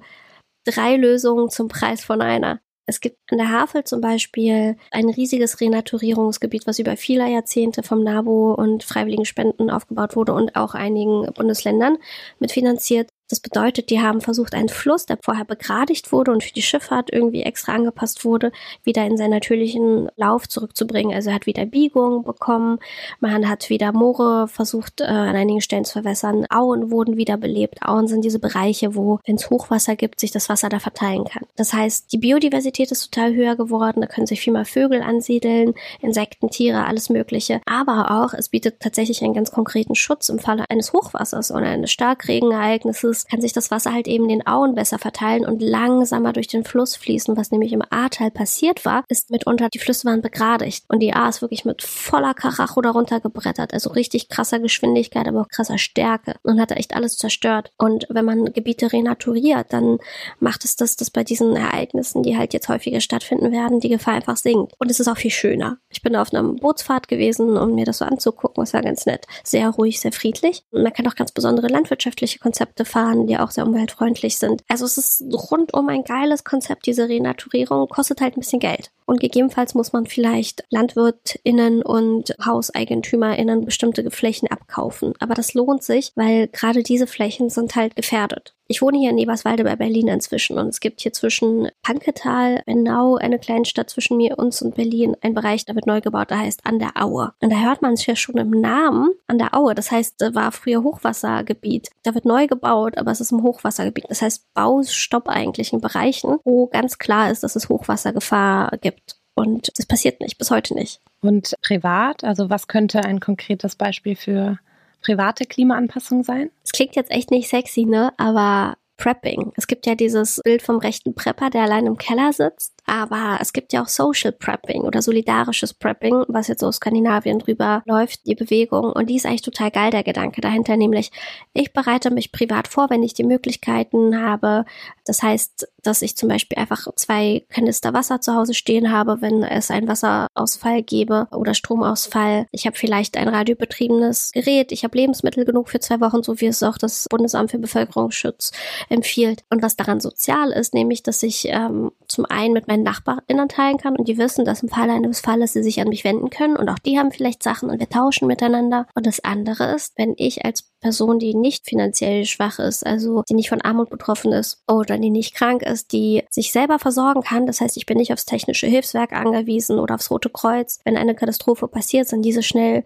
drei 0.65 0.97
Lösungen 0.97 1.49
zum 1.49 1.69
Preis 1.69 2.03
von 2.03 2.21
einer. 2.21 2.59
Es 2.91 2.99
gibt 2.99 3.17
an 3.31 3.37
der 3.37 3.49
Havel 3.49 3.85
zum 3.85 4.01
Beispiel 4.01 4.75
ein 4.91 5.07
riesiges 5.07 5.61
Renaturierungsgebiet, 5.61 6.67
was 6.67 6.77
über 6.77 6.97
viele 6.97 7.25
Jahrzehnte 7.31 7.83
vom 7.83 8.03
NABU 8.03 8.51
und 8.51 8.83
freiwilligen 8.83 9.23
Spenden 9.23 9.69
aufgebaut 9.69 10.17
wurde 10.17 10.33
und 10.33 10.57
auch 10.57 10.73
einigen 10.73 11.25
Bundesländern 11.33 11.97
mitfinanziert. 12.39 13.09
Das 13.31 13.39
bedeutet, 13.39 13.89
die 13.89 14.01
haben 14.01 14.19
versucht, 14.19 14.53
einen 14.53 14.67
Fluss, 14.67 15.05
der 15.05 15.17
vorher 15.21 15.45
begradigt 15.45 16.11
wurde 16.11 16.31
und 16.31 16.43
für 16.43 16.51
die 16.51 16.61
Schifffahrt 16.61 17.13
irgendwie 17.13 17.43
extra 17.43 17.71
angepasst 17.71 18.25
wurde, 18.25 18.51
wieder 18.83 19.05
in 19.05 19.15
seinen 19.15 19.29
natürlichen 19.31 20.09
Lauf 20.17 20.49
zurückzubringen. 20.49 21.15
Also 21.15 21.29
er 21.29 21.35
hat 21.35 21.45
wieder 21.45 21.65
Biegung 21.65 22.23
bekommen, 22.25 22.79
man 23.21 23.47
hat 23.47 23.69
wieder 23.69 23.93
Moore 23.93 24.49
versucht, 24.49 24.99
äh, 24.99 25.05
an 25.05 25.37
einigen 25.37 25.61
Stellen 25.61 25.85
zu 25.85 25.93
verwässern. 25.93 26.45
Auen 26.49 26.91
wurden 26.91 27.15
wieder 27.15 27.37
belebt. 27.37 27.81
Auen 27.83 28.09
sind 28.09 28.25
diese 28.25 28.39
Bereiche, 28.39 28.95
wo, 28.95 29.19
wenn 29.25 29.35
es 29.35 29.49
Hochwasser 29.49 29.95
gibt, 29.95 30.19
sich 30.19 30.31
das 30.31 30.49
Wasser 30.49 30.67
da 30.67 30.79
verteilen 30.79 31.23
kann. 31.23 31.43
Das 31.55 31.71
heißt, 31.71 32.11
die 32.11 32.17
Biodiversität 32.17 32.91
ist 32.91 33.13
total 33.13 33.33
höher 33.33 33.55
geworden, 33.55 34.01
da 34.01 34.07
können 34.07 34.27
sich 34.27 34.41
viel 34.41 34.51
mehr 34.51 34.65
Vögel 34.65 35.01
ansiedeln, 35.01 35.73
Insekten, 36.01 36.49
Tiere, 36.49 36.85
alles 36.85 37.09
Mögliche. 37.09 37.61
Aber 37.65 38.11
auch, 38.11 38.33
es 38.33 38.49
bietet 38.49 38.81
tatsächlich 38.81 39.23
einen 39.23 39.33
ganz 39.33 39.51
konkreten 39.51 39.95
Schutz 39.95 40.27
im 40.27 40.39
Falle 40.39 40.65
eines 40.67 40.91
Hochwassers 40.91 41.51
oder 41.51 41.67
eines 41.67 41.91
Starkregenereignisses 41.91 43.20
kann 43.25 43.41
sich 43.41 43.53
das 43.53 43.71
Wasser 43.71 43.93
halt 43.93 44.07
eben 44.07 44.27
den 44.27 44.45
Auen 44.45 44.75
besser 44.75 44.99
verteilen 44.99 45.45
und 45.45 45.61
langsamer 45.61 46.33
durch 46.33 46.47
den 46.47 46.63
Fluss 46.63 46.95
fließen. 46.95 47.37
Was 47.37 47.51
nämlich 47.51 47.73
im 47.73 47.83
Ahrtal 47.89 48.31
passiert 48.31 48.85
war, 48.85 49.03
ist 49.07 49.29
mitunter 49.29 49.69
die 49.69 49.79
Flüsse 49.79 50.05
waren 50.05 50.21
begradigt 50.21 50.85
und 50.87 50.99
die 50.99 51.13
Ahr 51.13 51.29
ist 51.29 51.41
wirklich 51.41 51.65
mit 51.65 51.81
voller 51.81 52.33
Karacho 52.33 52.81
darunter 52.81 53.19
gebrettert. 53.19 53.73
Also 53.73 53.91
richtig 53.91 54.29
krasser 54.29 54.59
Geschwindigkeit, 54.59 55.27
aber 55.27 55.41
auch 55.41 55.49
krasser 55.49 55.77
Stärke 55.77 56.35
und 56.43 56.59
hat 56.59 56.71
da 56.71 56.75
echt 56.75 56.95
alles 56.95 57.17
zerstört. 57.17 57.71
Und 57.77 58.07
wenn 58.09 58.25
man 58.25 58.53
Gebiete 58.53 58.91
renaturiert, 58.91 59.67
dann 59.69 59.99
macht 60.39 60.65
es 60.65 60.75
das, 60.75 60.95
dass 60.95 61.09
bei 61.09 61.23
diesen 61.23 61.55
Ereignissen, 61.55 62.23
die 62.23 62.37
halt 62.37 62.53
jetzt 62.53 62.69
häufiger 62.69 63.01
stattfinden 63.01 63.51
werden, 63.51 63.79
die 63.79 63.89
Gefahr 63.89 64.15
einfach 64.15 64.37
sinkt. 64.37 64.73
Und 64.79 64.91
es 64.91 64.99
ist 64.99 65.07
auch 65.07 65.17
viel 65.17 65.31
schöner. 65.31 65.77
Ich 65.89 66.01
bin 66.01 66.15
auf 66.15 66.33
einer 66.33 66.43
Bootsfahrt 66.43 67.07
gewesen, 67.07 67.57
um 67.57 67.75
mir 67.75 67.85
das 67.85 67.99
so 67.99 68.05
anzugucken. 68.05 68.63
Es 68.63 68.73
war 68.73 68.81
ganz 68.81 69.05
nett. 69.05 69.25
Sehr 69.43 69.69
ruhig, 69.69 69.99
sehr 69.99 70.11
friedlich. 70.11 70.63
Und 70.71 70.83
man 70.83 70.93
kann 70.93 71.07
auch 71.07 71.15
ganz 71.15 71.31
besondere 71.31 71.67
landwirtschaftliche 71.67 72.39
Konzepte 72.39 72.85
fahren 72.85 73.10
fahren, 73.11 73.27
die 73.27 73.37
auch 73.37 73.51
sehr 73.51 73.65
umweltfreundlich 73.65 74.37
sind. 74.37 74.63
Also 74.67 74.85
es 74.85 74.97
ist 74.97 75.23
rundum 75.51 75.89
ein 75.89 76.03
geiles 76.03 76.43
Konzept, 76.43 76.85
diese 76.85 77.09
Renaturierung, 77.09 77.87
kostet 77.87 78.21
halt 78.21 78.35
ein 78.35 78.41
bisschen 78.41 78.59
Geld. 78.59 78.91
Und 79.05 79.19
gegebenenfalls 79.19 79.75
muss 79.75 79.93
man 79.93 80.05
vielleicht 80.05 80.63
LandwirtInnen 80.69 81.81
und 81.83 82.35
HauseigentümerInnen 82.43 83.65
bestimmte 83.65 84.09
Flächen 84.11 84.47
abkaufen. 84.49 85.13
Aber 85.19 85.33
das 85.33 85.53
lohnt 85.53 85.83
sich, 85.83 86.11
weil 86.15 86.47
gerade 86.47 86.83
diese 86.83 87.07
Flächen 87.07 87.49
sind 87.49 87.75
halt 87.75 87.95
gefährdet. 87.95 88.53
Ich 88.71 88.81
wohne 88.81 88.99
hier 88.99 89.09
in 89.09 89.17
Eberswalde 89.17 89.65
bei 89.65 89.75
Berlin 89.75 90.07
inzwischen 90.07 90.57
und 90.57 90.69
es 90.69 90.79
gibt 90.79 91.01
hier 91.01 91.11
zwischen 91.11 91.67
Panketal, 91.81 92.63
Bennau, 92.65 93.17
eine 93.17 93.37
kleine 93.37 93.65
Stadt 93.65 93.89
zwischen 93.89 94.15
mir, 94.15 94.39
uns 94.39 94.61
und 94.61 94.75
Berlin, 94.75 95.17
ein 95.19 95.33
Bereich, 95.33 95.65
der 95.65 95.75
wird 95.75 95.87
neu 95.87 95.99
gebaut, 95.99 96.29
der 96.29 96.39
heißt 96.39 96.65
An 96.65 96.79
der 96.79 96.91
Aue. 96.95 97.33
Und 97.41 97.51
da 97.51 97.59
hört 97.59 97.81
man 97.81 97.95
es 97.95 98.05
ja 98.05 98.15
schon 98.15 98.37
im 98.37 98.49
Namen 98.49 99.09
An 99.27 99.39
der 99.39 99.53
Aue. 99.55 99.75
Das 99.75 99.91
heißt, 99.91 100.21
da 100.21 100.33
war 100.35 100.53
früher 100.53 100.83
Hochwassergebiet. 100.83 101.89
Da 102.03 102.15
wird 102.15 102.23
neu 102.23 102.47
gebaut, 102.47 102.97
aber 102.97 103.11
es 103.11 103.19
ist 103.19 103.33
ein 103.33 103.43
Hochwassergebiet. 103.43 104.05
Das 104.07 104.21
heißt, 104.21 104.53
Baustopp 104.53 105.27
eigentlich 105.27 105.73
in 105.73 105.81
Bereichen, 105.81 106.37
wo 106.45 106.67
ganz 106.67 106.97
klar 106.97 107.29
ist, 107.29 107.43
dass 107.43 107.57
es 107.57 107.67
Hochwassergefahr 107.67 108.77
gibt. 108.79 109.17
Und 109.35 109.69
das 109.77 109.85
passiert 109.85 110.21
nicht, 110.21 110.37
bis 110.37 110.49
heute 110.49 110.75
nicht. 110.75 111.01
Und 111.19 111.55
privat, 111.61 112.23
also 112.23 112.49
was 112.49 112.69
könnte 112.69 113.03
ein 113.03 113.19
konkretes 113.19 113.75
Beispiel 113.75 114.15
für 114.15 114.59
private 115.01 115.45
Klimaanpassung 115.45 116.23
sein? 116.23 116.51
Es 116.63 116.71
klingt 116.71 116.95
jetzt 116.95 117.11
echt 117.11 117.31
nicht 117.31 117.49
sexy, 117.49 117.85
ne? 117.85 118.13
Aber 118.17 118.75
Prepping. 119.01 119.51
Es 119.55 119.65
gibt 119.65 119.87
ja 119.87 119.95
dieses 119.95 120.39
Bild 120.43 120.61
vom 120.61 120.77
rechten 120.77 121.15
Prepper, 121.15 121.49
der 121.49 121.63
allein 121.63 121.87
im 121.87 121.97
Keller 121.97 122.33
sitzt, 122.33 122.73
Aber 122.91 123.37
es 123.39 123.53
gibt 123.53 123.71
ja 123.71 123.81
auch 123.81 123.87
Social 123.87 124.33
Prepping 124.33 124.81
oder 124.81 125.01
solidarisches 125.01 125.73
Prepping, 125.73 126.25
was 126.27 126.49
jetzt 126.49 126.61
aus 126.61 126.75
Skandinavien 126.75 127.39
drüber 127.39 127.83
läuft, 127.85 128.25
die 128.25 128.35
Bewegung. 128.35 128.91
Und 128.91 129.09
die 129.09 129.15
ist 129.15 129.25
eigentlich 129.25 129.43
total 129.43 129.71
geil, 129.71 129.91
der 129.91 130.03
Gedanke 130.03 130.41
dahinter, 130.41 130.75
nämlich 130.75 131.09
ich 131.53 131.71
bereite 131.71 132.11
mich 132.11 132.33
privat 132.33 132.67
vor, 132.67 132.89
wenn 132.89 133.01
ich 133.01 133.13
die 133.13 133.23
Möglichkeiten 133.23 134.21
habe. 134.21 134.65
Das 135.05 135.23
heißt, 135.23 135.69
dass 135.83 136.01
ich 136.01 136.17
zum 136.17 136.27
Beispiel 136.27 136.57
einfach 136.57 136.85
zwei 136.95 137.45
Kanister 137.49 137.93
Wasser 137.93 138.19
zu 138.19 138.35
Hause 138.35 138.53
stehen 138.53 138.91
habe, 138.91 139.21
wenn 139.21 139.41
es 139.41 139.71
einen 139.71 139.87
Wasserausfall 139.87 140.83
gebe 140.83 141.29
oder 141.31 141.53
Stromausfall. 141.53 142.45
Ich 142.51 142.65
habe 142.65 142.77
vielleicht 142.77 143.15
ein 143.15 143.29
radiobetriebenes 143.29 144.33
Gerät. 144.33 144.73
Ich 144.73 144.83
habe 144.83 144.97
Lebensmittel 144.97 145.45
genug 145.45 145.69
für 145.69 145.79
zwei 145.79 146.01
Wochen, 146.01 146.23
so 146.23 146.41
wie 146.41 146.47
es 146.47 146.61
auch 146.61 146.77
das 146.77 147.07
Bundesamt 147.09 147.51
für 147.51 147.59
Bevölkerungsschutz 147.59 148.51
empfiehlt. 148.89 149.45
Und 149.49 149.63
was 149.63 149.77
daran 149.77 150.01
sozial 150.01 150.51
ist, 150.51 150.73
nämlich, 150.73 151.03
dass 151.03 151.23
ich 151.23 151.47
ähm, 151.47 151.91
zum 152.09 152.25
einen 152.25 152.53
mit 152.53 152.67
meinen 152.67 152.80
NachbarInnen 152.83 153.49
teilen 153.49 153.77
kann 153.77 153.95
und 153.95 154.07
die 154.07 154.17
wissen, 154.17 154.45
dass 154.45 154.63
im 154.63 154.69
Falle 154.69 154.93
eines 154.93 155.19
Falles 155.19 155.53
sie 155.53 155.63
sich 155.63 155.81
an 155.81 155.89
mich 155.89 156.03
wenden 156.03 156.29
können 156.29 156.55
und 156.55 156.69
auch 156.69 156.79
die 156.79 156.97
haben 156.97 157.11
vielleicht 157.11 157.43
Sachen 157.43 157.69
und 157.69 157.79
wir 157.79 157.89
tauschen 157.89 158.27
miteinander. 158.27 158.87
Und 158.95 159.05
das 159.05 159.23
andere 159.23 159.73
ist, 159.73 159.93
wenn 159.97 160.13
ich 160.17 160.45
als 160.45 160.63
Person, 160.81 161.19
die 161.19 161.35
nicht 161.35 161.65
finanziell 161.65 162.25
schwach 162.25 162.59
ist, 162.59 162.85
also 162.85 163.23
die 163.29 163.35
nicht 163.35 163.49
von 163.49 163.61
Armut 163.61 163.89
betroffen 163.89 164.31
ist 164.33 164.63
oder 164.67 164.97
die 164.97 165.11
nicht 165.11 165.35
krank 165.35 165.61
ist, 165.61 165.91
die 165.91 166.23
sich 166.29 166.51
selber 166.51 166.79
versorgen 166.79 167.21
kann. 167.21 167.45
Das 167.45 167.61
heißt, 167.61 167.77
ich 167.77 167.85
bin 167.85 167.97
nicht 167.97 168.11
aufs 168.11 168.25
technische 168.25 168.67
Hilfswerk 168.67 169.13
angewiesen 169.13 169.79
oder 169.79 169.95
aufs 169.95 170.09
Rote 170.09 170.29
Kreuz. 170.29 170.79
Wenn 170.83 170.97
eine 170.97 171.15
Katastrophe 171.15 171.67
passiert, 171.67 172.07
sind 172.07 172.23
diese 172.23 172.41
schnell 172.41 172.83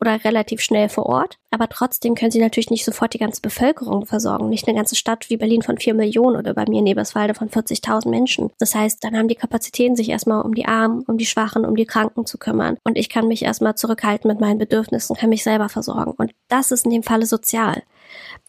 oder 0.00 0.24
relativ 0.24 0.60
schnell 0.60 0.88
vor 0.88 1.06
Ort. 1.06 1.38
Aber 1.50 1.68
trotzdem 1.68 2.14
können 2.14 2.30
sie 2.30 2.40
natürlich 2.40 2.70
nicht 2.70 2.84
sofort 2.84 3.14
die 3.14 3.18
ganze 3.18 3.40
Bevölkerung 3.40 4.04
versorgen. 4.04 4.48
Nicht 4.48 4.68
eine 4.68 4.76
ganze 4.76 4.94
Stadt 4.94 5.30
wie 5.30 5.36
Berlin 5.36 5.62
von 5.62 5.78
vier 5.78 5.94
Millionen 5.94 6.36
oder 6.36 6.54
bei 6.54 6.64
mir 6.68 6.80
in 6.80 6.86
Eberswalde 6.86 7.34
von 7.34 7.48
40.000 7.48 8.08
Menschen. 8.08 8.50
Das 8.58 8.74
heißt, 8.74 9.02
dann 9.02 9.16
haben 9.16 9.28
die 9.28 9.34
Kapazitäten, 9.34 9.96
sich 9.96 10.10
erstmal 10.10 10.42
um 10.42 10.54
die 10.54 10.66
Armen, 10.66 11.02
um 11.06 11.16
die 11.16 11.26
Schwachen, 11.26 11.64
um 11.64 11.76
die 11.76 11.86
Kranken 11.86 12.26
zu 12.26 12.36
kümmern. 12.38 12.76
Und 12.84 12.98
ich 12.98 13.08
kann 13.08 13.28
mich 13.28 13.42
erstmal 13.42 13.74
zurückhalten 13.74 14.28
mit 14.28 14.40
meinen 14.40 14.58
Bedürfnissen, 14.58 15.16
kann 15.16 15.30
mich 15.30 15.42
selber 15.42 15.68
versorgen. 15.68 16.12
Und 16.16 16.32
das 16.48 16.70
ist 16.70 16.84
in 16.84 16.90
dem 16.90 17.02
Falle 17.02 17.26
sozial. 17.26 17.82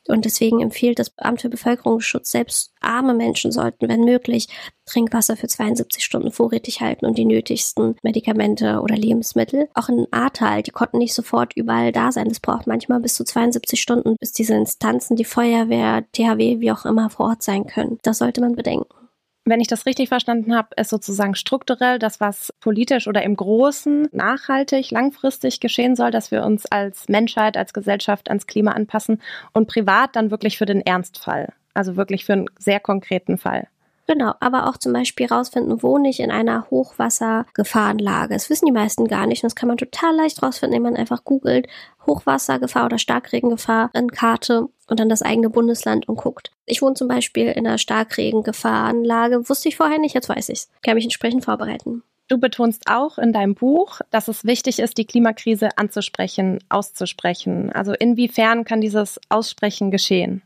Und 0.10 0.26
deswegen 0.26 0.62
empfiehlt 0.62 1.00
das 1.00 1.18
Amt 1.18 1.42
für 1.42 1.50
Bevölkerungsschutz, 1.50 2.32
selbst 2.32 2.74
arme 2.82 3.14
Menschen 3.14 3.52
sollten, 3.52 3.90
wenn 3.90 4.02
möglich, 4.02 4.48
Trinkwasser 4.86 5.36
für 5.36 5.48
72 5.48 6.04
Stunden 6.04 6.32
vorrätig 6.32 6.82
halten 6.82 7.06
und 7.06 7.18
die 7.18 7.26
nötigsten 7.26 7.96
Medikamente 8.04 8.80
oder 8.82 8.96
Lebensmittel. 8.96 9.68
Auch 9.74 9.90
in 9.90 10.08
Ahrtal, 10.12 10.64
die 10.64 10.72
konnten 10.72 10.98
nicht 10.98 11.14
sofort 11.14 11.54
überall 11.56 11.92
da 11.92 12.12
sein. 12.12 12.28
Es 12.28 12.40
braucht 12.40 12.68
manchmal 12.68 13.02
bis 13.02 13.16
zu 13.16 13.26
72 13.26 13.82
Stunden, 13.82 14.16
bis 14.20 14.32
diese 14.32 14.56
Instanzen, 14.56 15.16
die 15.16 15.26
Feuerwehr, 15.26 16.06
THW, 16.14 16.60
wie 16.60 16.72
auch 16.72 16.86
immer 16.86 17.10
vor 17.10 17.28
Ort 17.28 17.44
sein 17.44 17.68
können. 17.68 18.00
Das 18.04 18.20
sollte 18.20 18.42
man 18.42 18.56
bedenken 18.56 19.07
wenn 19.50 19.62
ich 19.62 19.68
das 19.68 19.86
richtig 19.86 20.10
verstanden 20.10 20.56
habe, 20.56 20.70
ist 20.76 20.90
sozusagen 20.90 21.36
strukturell 21.36 22.00
das, 22.00 22.20
was 22.20 22.54
politisch 22.60 23.08
oder 23.08 23.24
im 23.24 23.36
Großen 23.36 24.10
nachhaltig, 24.12 24.92
langfristig 24.92 25.60
geschehen 25.60 25.96
soll, 25.96 26.12
dass 26.12 26.32
wir 26.32 26.44
uns 26.44 26.66
als 26.66 27.10
Menschheit, 27.10 27.58
als 27.58 27.74
Gesellschaft 27.74 28.30
ans 28.30 28.48
Klima 28.48 28.72
anpassen 28.72 29.22
und 29.54 29.68
privat 29.68 30.16
dann 30.16 30.32
wirklich 30.32 30.58
für 30.58 30.66
den 30.66 30.82
Ernstfall, 30.82 31.54
also 31.74 31.96
wirklich 31.96 32.26
für 32.26 32.34
einen 32.34 32.50
sehr 32.60 32.80
konkreten 32.80 33.38
Fall. 33.38 33.68
Genau, 34.08 34.34
aber 34.40 34.70
auch 34.70 34.78
zum 34.78 34.94
Beispiel 34.94 35.28
rausfinden, 35.28 35.84
wo 35.84 35.98
nicht 35.98 36.22
in 36.22 36.32
einer 36.32 36.70
Hochwassergefahrenlage. 36.70 38.36
Das 38.36 38.50
wissen 38.50 38.66
die 38.66 38.72
meisten 38.72 39.06
gar 39.06 39.28
nicht. 39.28 39.44
Und 39.44 39.48
das 39.48 39.56
kann 39.56 39.68
man 39.68 39.76
total 39.76 40.16
leicht 40.16 40.42
rausfinden, 40.42 40.78
indem 40.78 40.94
man 40.94 41.00
einfach 41.00 41.26
googelt 41.26 41.68
Hochwassergefahr 42.06 42.86
oder 42.86 43.00
Starkregengefahr 43.00 43.90
in 43.94 44.10
Karte 44.10 44.70
und 44.88 45.00
dann 45.02 45.10
das 45.10 45.24
eigene 45.24 45.50
Bundesland 45.50 46.08
und 46.08 46.16
guckt. 46.16 46.52
Ich 46.70 46.82
wohne 46.82 46.96
zum 46.96 47.08
Beispiel 47.08 47.48
in 47.48 47.66
einer 47.66 47.78
Starkregengefahrenlage. 47.78 49.48
Wusste 49.50 49.70
ich 49.70 49.78
vorher 49.78 50.00
nicht, 50.00 50.14
jetzt 50.14 50.30
weiß 50.30 50.50
ich's. 50.50 50.70
Kann 50.84 50.96
mich 50.96 51.06
entsprechend 51.06 51.46
vorbereiten. 51.46 52.04
Du 52.28 52.38
betonst 52.38 52.84
auch 52.90 53.18
in 53.18 53.32
deinem 53.32 53.56
Buch, 53.56 54.02
dass 54.12 54.28
es 54.28 54.44
wichtig 54.44 54.80
ist, 54.80 54.98
die 54.98 55.06
Klimakrise 55.06 55.78
anzusprechen, 55.78 56.60
auszusprechen. 56.68 57.72
Also 57.72 57.94
inwiefern 57.94 58.66
kann 58.66 58.82
dieses 58.82 59.18
Aussprechen 59.30 59.92
geschehen? 59.92 60.42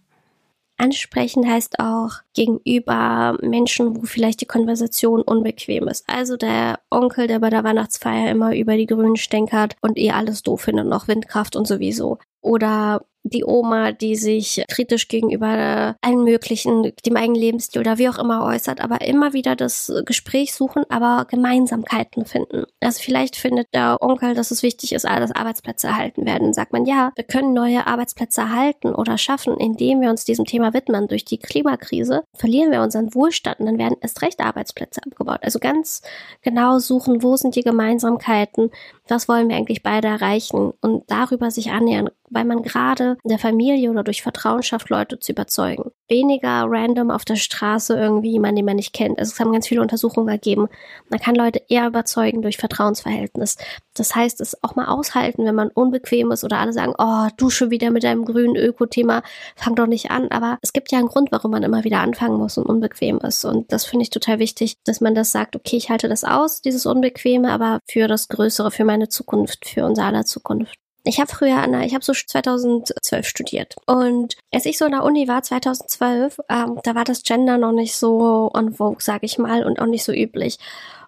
Ansprechen 0.77 1.47
heißt 1.47 1.79
auch 1.79 2.21
gegenüber 2.35 3.37
Menschen, 3.41 3.95
wo 3.95 4.05
vielleicht 4.05 4.41
die 4.41 4.47
Konversation 4.47 5.21
unbequem 5.21 5.87
ist. 5.87 6.07
Also 6.07 6.37
der 6.37 6.79
Onkel, 6.91 7.27
der 7.27 7.39
bei 7.39 7.49
der 7.49 7.63
Weihnachtsfeier 7.63 8.29
immer 8.29 8.55
über 8.55 8.77
die 8.77 8.87
Grünen 8.87 9.15
stänkert 9.15 9.75
und 9.81 9.97
eh 9.97 10.11
alles 10.11 10.43
doof 10.43 10.61
findet, 10.61 10.87
noch 10.87 11.07
Windkraft 11.07 11.55
und 11.55 11.67
sowieso. 11.67 12.19
Oder 12.41 13.01
die 13.23 13.45
Oma, 13.45 13.91
die 13.91 14.15
sich 14.15 14.63
kritisch 14.67 15.07
gegenüber 15.07 15.95
allen 16.01 16.23
möglichen, 16.23 16.91
dem 17.05 17.15
eigenen 17.15 17.39
Lebensstil 17.39 17.81
oder 17.81 17.97
wie 17.97 18.09
auch 18.09 18.17
immer 18.17 18.45
äußert, 18.45 18.81
aber 18.81 19.01
immer 19.01 19.33
wieder 19.33 19.55
das 19.55 19.91
Gespräch 20.05 20.53
suchen, 20.53 20.83
aber 20.89 21.25
Gemeinsamkeiten 21.29 22.25
finden. 22.25 22.65
Also 22.79 23.01
vielleicht 23.01 23.35
findet 23.35 23.67
der 23.73 23.97
Onkel, 24.01 24.33
dass 24.33 24.51
es 24.51 24.63
wichtig 24.63 24.93
ist, 24.93 25.05
dass 25.05 25.31
Arbeitsplätze 25.31 25.87
erhalten 25.87 26.25
werden. 26.25 26.45
Dann 26.45 26.53
sagt 26.53 26.73
man, 26.73 26.85
ja, 26.85 27.11
wir 27.15 27.23
können 27.23 27.53
neue 27.53 27.85
Arbeitsplätze 27.85 28.41
erhalten 28.41 28.95
oder 28.95 29.17
schaffen, 29.17 29.55
indem 29.57 30.01
wir 30.01 30.09
uns 30.09 30.25
diesem 30.25 30.45
Thema 30.45 30.73
widmen. 30.73 31.07
Durch 31.07 31.25
die 31.25 31.37
Klimakrise 31.37 32.23
verlieren 32.33 32.71
wir 32.71 32.81
unseren 32.81 33.13
Wohlstand 33.13 33.59
und 33.59 33.67
dann 33.67 33.77
werden 33.77 33.97
erst 34.01 34.21
recht 34.23 34.39
Arbeitsplätze 34.39 35.01
abgebaut. 35.05 35.39
Also 35.43 35.59
ganz 35.59 36.01
genau 36.41 36.79
suchen, 36.79 37.21
wo 37.21 37.35
sind 37.35 37.55
die 37.55 37.61
Gemeinsamkeiten, 37.61 38.71
was 39.11 39.27
wollen 39.27 39.49
wir 39.49 39.57
eigentlich 39.57 39.83
beide 39.83 40.07
erreichen 40.07 40.71
und 40.81 41.03
darüber 41.11 41.51
sich 41.51 41.71
annähern, 41.71 42.09
weil 42.29 42.45
man 42.45 42.63
gerade 42.63 43.17
in 43.23 43.29
der 43.29 43.39
Familie 43.39 43.91
oder 43.91 44.03
durch 44.03 44.21
Vertrauen 44.21 44.63
schafft, 44.63 44.89
Leute 44.89 45.19
zu 45.19 45.33
überzeugen. 45.33 45.91
Weniger 46.11 46.65
random 46.67 47.09
auf 47.09 47.23
der 47.23 47.37
Straße 47.37 47.95
irgendwie 47.95 48.31
jemanden, 48.33 48.57
den 48.57 48.65
man 48.65 48.75
nicht 48.75 48.93
kennt. 48.93 49.17
Also 49.17 49.31
es 49.31 49.39
haben 49.39 49.53
ganz 49.53 49.67
viele 49.67 49.81
Untersuchungen 49.81 50.27
ergeben. 50.27 50.67
Man 51.09 51.21
kann 51.21 51.35
Leute 51.35 51.63
eher 51.69 51.87
überzeugen 51.87 52.41
durch 52.41 52.57
Vertrauensverhältnis. 52.57 53.55
Das 53.93 54.13
heißt, 54.13 54.41
es 54.41 54.61
auch 54.61 54.75
mal 54.75 54.87
aushalten, 54.87 55.45
wenn 55.45 55.55
man 55.55 55.69
unbequem 55.69 56.31
ist 56.31 56.43
oder 56.43 56.59
alle 56.59 56.73
sagen, 56.73 56.93
oh, 56.97 57.29
du 57.37 57.49
schon 57.49 57.71
wieder 57.71 57.91
mit 57.91 58.03
deinem 58.03 58.25
grünen 58.25 58.57
Öko-Thema, 58.57 59.23
fang 59.55 59.75
doch 59.75 59.87
nicht 59.87 60.11
an. 60.11 60.29
Aber 60.31 60.57
es 60.61 60.73
gibt 60.73 60.91
ja 60.91 60.99
einen 60.99 61.07
Grund, 61.07 61.31
warum 61.31 61.51
man 61.51 61.63
immer 61.63 61.85
wieder 61.85 61.99
anfangen 61.99 62.37
muss 62.37 62.57
und 62.57 62.65
unbequem 62.65 63.19
ist. 63.19 63.45
Und 63.45 63.71
das 63.71 63.85
finde 63.85 64.03
ich 64.03 64.09
total 64.09 64.39
wichtig, 64.39 64.75
dass 64.83 64.99
man 64.99 65.15
das 65.15 65.31
sagt, 65.31 65.55
okay, 65.55 65.77
ich 65.77 65.89
halte 65.89 66.09
das 66.09 66.25
aus, 66.25 66.61
dieses 66.61 66.85
Unbequeme, 66.85 67.49
aber 67.49 67.79
für 67.89 68.09
das 68.09 68.27
Größere, 68.27 68.69
für 68.69 68.83
meine 68.83 69.07
Zukunft, 69.07 69.65
für 69.65 69.85
unser 69.85 70.03
aller 70.03 70.25
Zukunft. 70.25 70.80
Ich 71.03 71.19
habe 71.19 71.31
früher 71.31 71.57
an 71.57 71.71
der, 71.71 71.81
ich 71.81 71.95
habe 71.95 72.03
so 72.03 72.13
2012 72.13 73.25
studiert 73.25 73.75
und 73.87 74.35
als 74.53 74.65
ich 74.65 74.77
so 74.77 74.85
in 74.85 74.91
der 74.91 75.03
Uni 75.03 75.27
war 75.27 75.41
2012, 75.41 76.39
ähm, 76.47 76.79
da 76.83 76.93
war 76.93 77.03
das 77.03 77.23
Gender 77.23 77.57
noch 77.57 77.71
nicht 77.71 77.95
so 77.95 78.51
on 78.53 78.73
vogue, 78.73 78.97
sag 78.99 79.23
ich 79.23 79.39
mal, 79.39 79.63
und 79.65 79.79
auch 79.79 79.87
nicht 79.87 80.03
so 80.03 80.13
üblich. 80.13 80.59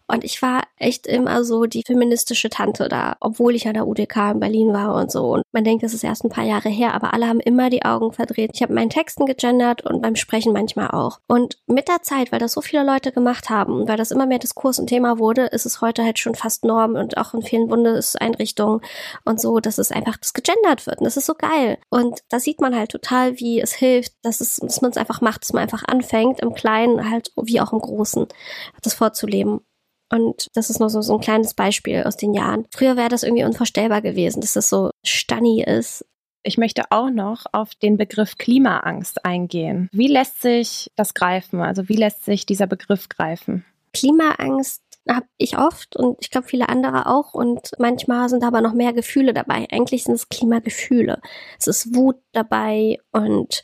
Und 0.07 0.23
ich 0.23 0.41
war 0.41 0.63
echt 0.77 1.07
immer 1.07 1.43
so 1.45 1.65
die 1.65 1.83
feministische 1.85 2.49
Tante 2.49 2.89
da, 2.89 3.15
obwohl 3.21 3.55
ich 3.55 3.67
an 3.67 3.73
der 3.73 3.87
UDK 3.87 4.31
in 4.31 4.39
Berlin 4.39 4.73
war 4.73 4.95
und 4.95 5.11
so. 5.11 5.33
Und 5.33 5.43
man 5.53 5.63
denkt, 5.63 5.83
das 5.83 5.93
ist 5.93 6.03
erst 6.03 6.25
ein 6.25 6.29
paar 6.29 6.43
Jahre 6.43 6.69
her, 6.69 6.93
aber 6.93 7.13
alle 7.13 7.27
haben 7.27 7.39
immer 7.39 7.69
die 7.69 7.85
Augen 7.85 8.11
verdreht. 8.11 8.51
Ich 8.53 8.61
habe 8.61 8.73
meinen 8.73 8.89
Texten 8.89 9.25
gegendert 9.25 9.85
und 9.85 10.01
beim 10.01 10.15
Sprechen 10.15 10.51
manchmal 10.51 10.91
auch. 10.91 11.19
Und 11.27 11.57
mit 11.67 11.87
der 11.87 12.01
Zeit, 12.01 12.31
weil 12.31 12.39
das 12.39 12.51
so 12.51 12.61
viele 12.61 12.83
Leute 12.83 13.11
gemacht 13.11 13.49
haben 13.49 13.73
und 13.81 13.87
weil 13.87 13.97
das 13.97 14.11
immer 14.11 14.25
mehr 14.25 14.39
Diskurs 14.39 14.77
und 14.77 14.87
Thema 14.87 15.19
wurde, 15.19 15.45
ist 15.45 15.65
es 15.65 15.79
heute 15.79 16.03
halt 16.03 16.19
schon 16.19 16.35
fast 16.35 16.65
Norm 16.65 16.95
und 16.95 17.17
auch 17.17 17.33
in 17.33 17.41
vielen 17.41 17.67
Bundeseinrichtungen 17.67 18.81
und 19.23 19.39
so, 19.39 19.59
dass 19.59 19.77
es 19.77 19.91
einfach 19.91 20.17
das 20.17 20.33
gegendert 20.33 20.85
wird. 20.85 20.99
Und 20.99 21.05
das 21.05 21.17
ist 21.17 21.25
so 21.25 21.33
geil. 21.33 21.77
Und 21.89 22.19
da 22.29 22.39
sieht 22.39 22.59
man 22.59 22.75
halt 22.75 22.91
total, 22.91 23.39
wie 23.39 23.61
es 23.61 23.73
hilft, 23.73 24.13
dass, 24.21 24.41
es, 24.41 24.57
dass 24.57 24.81
man 24.81 24.91
es 24.91 24.97
einfach 24.97 25.21
macht, 25.21 25.43
dass 25.43 25.53
man 25.53 25.63
einfach 25.63 25.83
anfängt, 25.87 26.41
im 26.41 26.53
Kleinen 26.53 27.09
halt 27.09 27.31
wie 27.41 27.61
auch 27.61 27.71
im 27.71 27.79
Großen, 27.79 28.27
das 28.81 28.93
vorzuleben. 28.93 29.61
Und 30.13 30.47
das 30.53 30.69
ist 30.69 30.79
nur 30.79 30.91
so, 30.91 31.01
so 31.01 31.15
ein 31.15 31.21
kleines 31.21 31.55
Beispiel 31.55 32.03
aus 32.03 32.17
den 32.17 32.35
Jahren. 32.35 32.67
Früher 32.69 32.95
wäre 32.95 33.09
das 33.09 33.23
irgendwie 33.23 33.45
unvorstellbar 33.45 34.03
gewesen, 34.03 34.41
dass 34.41 34.53
das 34.53 34.69
so 34.69 34.91
stunny 35.03 35.63
ist. 35.63 36.05
Ich 36.43 36.59
möchte 36.59 36.83
auch 36.91 37.09
noch 37.09 37.45
auf 37.51 37.73
den 37.73 37.97
Begriff 37.97 38.37
Klimaangst 38.37 39.25
eingehen. 39.25 39.89
Wie 39.91 40.07
lässt 40.07 40.39
sich 40.39 40.91
das 40.95 41.15
greifen? 41.15 41.61
Also 41.61 41.89
wie 41.89 41.95
lässt 41.95 42.25
sich 42.25 42.45
dieser 42.45 42.67
Begriff 42.67 43.09
greifen? 43.09 43.65
Klimaangst 43.93 44.83
habe 45.09 45.25
ich 45.37 45.57
oft 45.57 45.95
und 45.95 46.17
ich 46.21 46.29
glaube 46.29 46.47
viele 46.47 46.69
andere 46.69 47.07
auch 47.07 47.33
und 47.33 47.71
manchmal 47.79 48.29
sind 48.29 48.43
aber 48.43 48.61
noch 48.61 48.73
mehr 48.73 48.93
Gefühle 48.93 49.33
dabei. 49.33 49.67
Eigentlich 49.71 50.03
sind 50.03 50.13
es 50.13 50.29
Klimagefühle. 50.29 51.21
Es 51.57 51.65
ist 51.65 51.95
Wut 51.95 52.17
dabei 52.33 52.99
und 53.11 53.63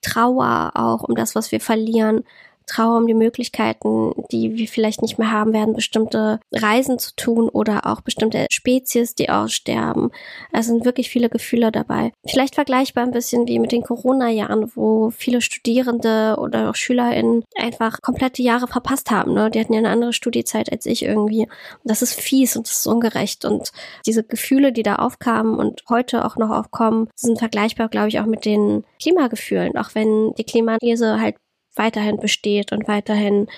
Trauer 0.00 0.72
auch 0.74 1.02
um 1.02 1.14
das, 1.14 1.34
was 1.34 1.52
wir 1.52 1.60
verlieren. 1.60 2.24
Trauer 2.66 2.98
um 2.98 3.06
die 3.06 3.14
Möglichkeiten, 3.14 4.12
die 4.30 4.56
wir 4.56 4.68
vielleicht 4.68 5.02
nicht 5.02 5.18
mehr 5.18 5.30
haben 5.30 5.52
werden, 5.52 5.74
bestimmte 5.74 6.40
Reisen 6.52 6.98
zu 6.98 7.14
tun 7.16 7.48
oder 7.48 7.86
auch 7.86 8.00
bestimmte 8.00 8.46
Spezies, 8.50 9.14
die 9.14 9.30
aussterben. 9.30 10.10
Es 10.52 10.66
sind 10.66 10.84
wirklich 10.84 11.08
viele 11.08 11.28
Gefühle 11.28 11.72
dabei. 11.72 12.12
Vielleicht 12.26 12.54
vergleichbar 12.54 13.04
ein 13.04 13.12
bisschen 13.12 13.46
wie 13.46 13.58
mit 13.58 13.72
den 13.72 13.82
Corona-Jahren, 13.82 14.70
wo 14.74 15.10
viele 15.10 15.40
Studierende 15.40 16.36
oder 16.38 16.70
auch 16.70 16.74
SchülerInnen 16.74 17.44
einfach 17.56 18.02
komplette 18.02 18.42
Jahre 18.42 18.66
verpasst 18.66 19.10
haben. 19.10 19.34
Ne? 19.34 19.50
Die 19.50 19.60
hatten 19.60 19.72
ja 19.72 19.78
eine 19.78 19.90
andere 19.90 20.12
Studiezeit 20.12 20.70
als 20.72 20.86
ich 20.86 21.04
irgendwie. 21.04 21.42
Und 21.42 21.84
das 21.84 22.02
ist 22.02 22.20
fies 22.20 22.56
und 22.56 22.66
das 22.66 22.78
ist 22.78 22.86
ungerecht. 22.86 23.44
Und 23.44 23.72
diese 24.06 24.24
Gefühle, 24.24 24.72
die 24.72 24.82
da 24.82 24.96
aufkamen 24.96 25.56
und 25.56 25.82
heute 25.88 26.24
auch 26.24 26.36
noch 26.36 26.50
aufkommen, 26.50 27.08
sind 27.14 27.38
vergleichbar, 27.38 27.88
glaube 27.88 28.08
ich, 28.08 28.20
auch 28.20 28.26
mit 28.26 28.44
den 28.44 28.84
Klimagefühlen. 29.00 29.76
Auch 29.76 29.94
wenn 29.94 30.34
die 30.34 30.44
Klimakrise 30.44 31.20
halt 31.20 31.36
weiterhin 31.76 32.18
besteht 32.18 32.72
und 32.72 32.88
weiterhin 32.88 33.48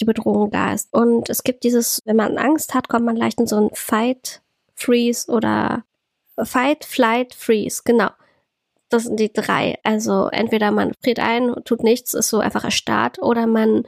die 0.00 0.04
Bedrohung 0.04 0.50
da 0.50 0.72
ist. 0.72 0.92
Und 0.92 1.30
es 1.30 1.42
gibt 1.42 1.64
dieses, 1.64 2.02
wenn 2.04 2.16
man 2.16 2.38
Angst 2.38 2.74
hat, 2.74 2.88
kommt 2.88 3.06
man 3.06 3.16
leicht 3.16 3.40
in 3.40 3.46
so 3.46 3.56
ein 3.56 3.70
Fight, 3.74 4.42
Freeze 4.74 5.30
oder 5.30 5.84
Fight, 6.42 6.84
Flight, 6.84 7.34
Freeze, 7.34 7.82
genau. 7.84 8.10
Das 8.88 9.04
sind 9.04 9.18
die 9.18 9.32
drei. 9.32 9.78
Also 9.82 10.28
entweder 10.28 10.70
man 10.70 10.92
friert 11.02 11.18
ein, 11.18 11.54
tut 11.64 11.82
nichts, 11.82 12.14
ist 12.14 12.28
so 12.28 12.38
einfach 12.38 12.64
erstarrt, 12.64 13.20
oder 13.20 13.46
man 13.46 13.84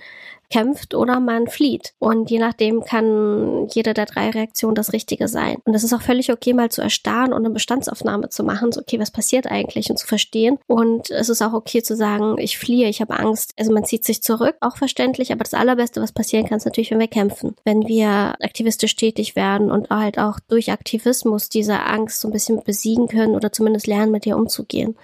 kämpft 0.50 0.94
oder 0.94 1.20
man 1.20 1.46
flieht. 1.48 1.92
Und 1.98 2.30
je 2.30 2.38
nachdem 2.38 2.82
kann 2.82 3.68
jede 3.70 3.94
der 3.94 4.06
drei 4.06 4.30
Reaktionen 4.30 4.74
das 4.74 4.92
Richtige 4.92 5.28
sein. 5.28 5.56
Und 5.64 5.74
es 5.74 5.84
ist 5.84 5.92
auch 5.92 6.02
völlig 6.02 6.32
okay, 6.32 6.54
mal 6.54 6.70
zu 6.70 6.82
erstarren 6.82 7.32
und 7.32 7.44
eine 7.44 7.50
Bestandsaufnahme 7.50 8.28
zu 8.30 8.44
machen. 8.44 8.72
So, 8.72 8.80
okay, 8.80 8.98
was 8.98 9.10
passiert 9.10 9.46
eigentlich 9.46 9.90
und 9.90 9.98
zu 9.98 10.06
verstehen. 10.06 10.58
Und 10.66 11.10
es 11.10 11.28
ist 11.28 11.42
auch 11.42 11.52
okay 11.52 11.82
zu 11.82 11.96
sagen, 11.96 12.36
ich 12.38 12.58
fliehe, 12.58 12.88
ich 12.88 13.00
habe 13.00 13.18
Angst. 13.18 13.52
Also 13.58 13.72
man 13.72 13.84
zieht 13.84 14.04
sich 14.04 14.22
zurück, 14.22 14.56
auch 14.60 14.76
verständlich. 14.76 15.32
Aber 15.32 15.44
das 15.44 15.54
Allerbeste, 15.54 16.00
was 16.00 16.12
passieren 16.12 16.46
kann, 16.46 16.58
ist 16.58 16.64
natürlich, 16.64 16.90
wenn 16.90 17.00
wir 17.00 17.08
kämpfen. 17.08 17.54
Wenn 17.64 17.86
wir 17.86 18.34
aktivistisch 18.40 18.96
tätig 18.96 19.36
werden 19.36 19.70
und 19.70 19.90
halt 19.90 20.18
auch 20.18 20.40
durch 20.48 20.72
Aktivismus 20.72 21.48
diese 21.48 21.80
Angst 21.80 22.20
so 22.20 22.28
ein 22.28 22.32
bisschen 22.32 22.62
besiegen 22.62 23.08
können 23.08 23.34
oder 23.34 23.52
zumindest 23.52 23.86
lernen, 23.86 24.12
mit 24.12 24.26
ihr 24.26 24.36
umzugehen. 24.36 24.96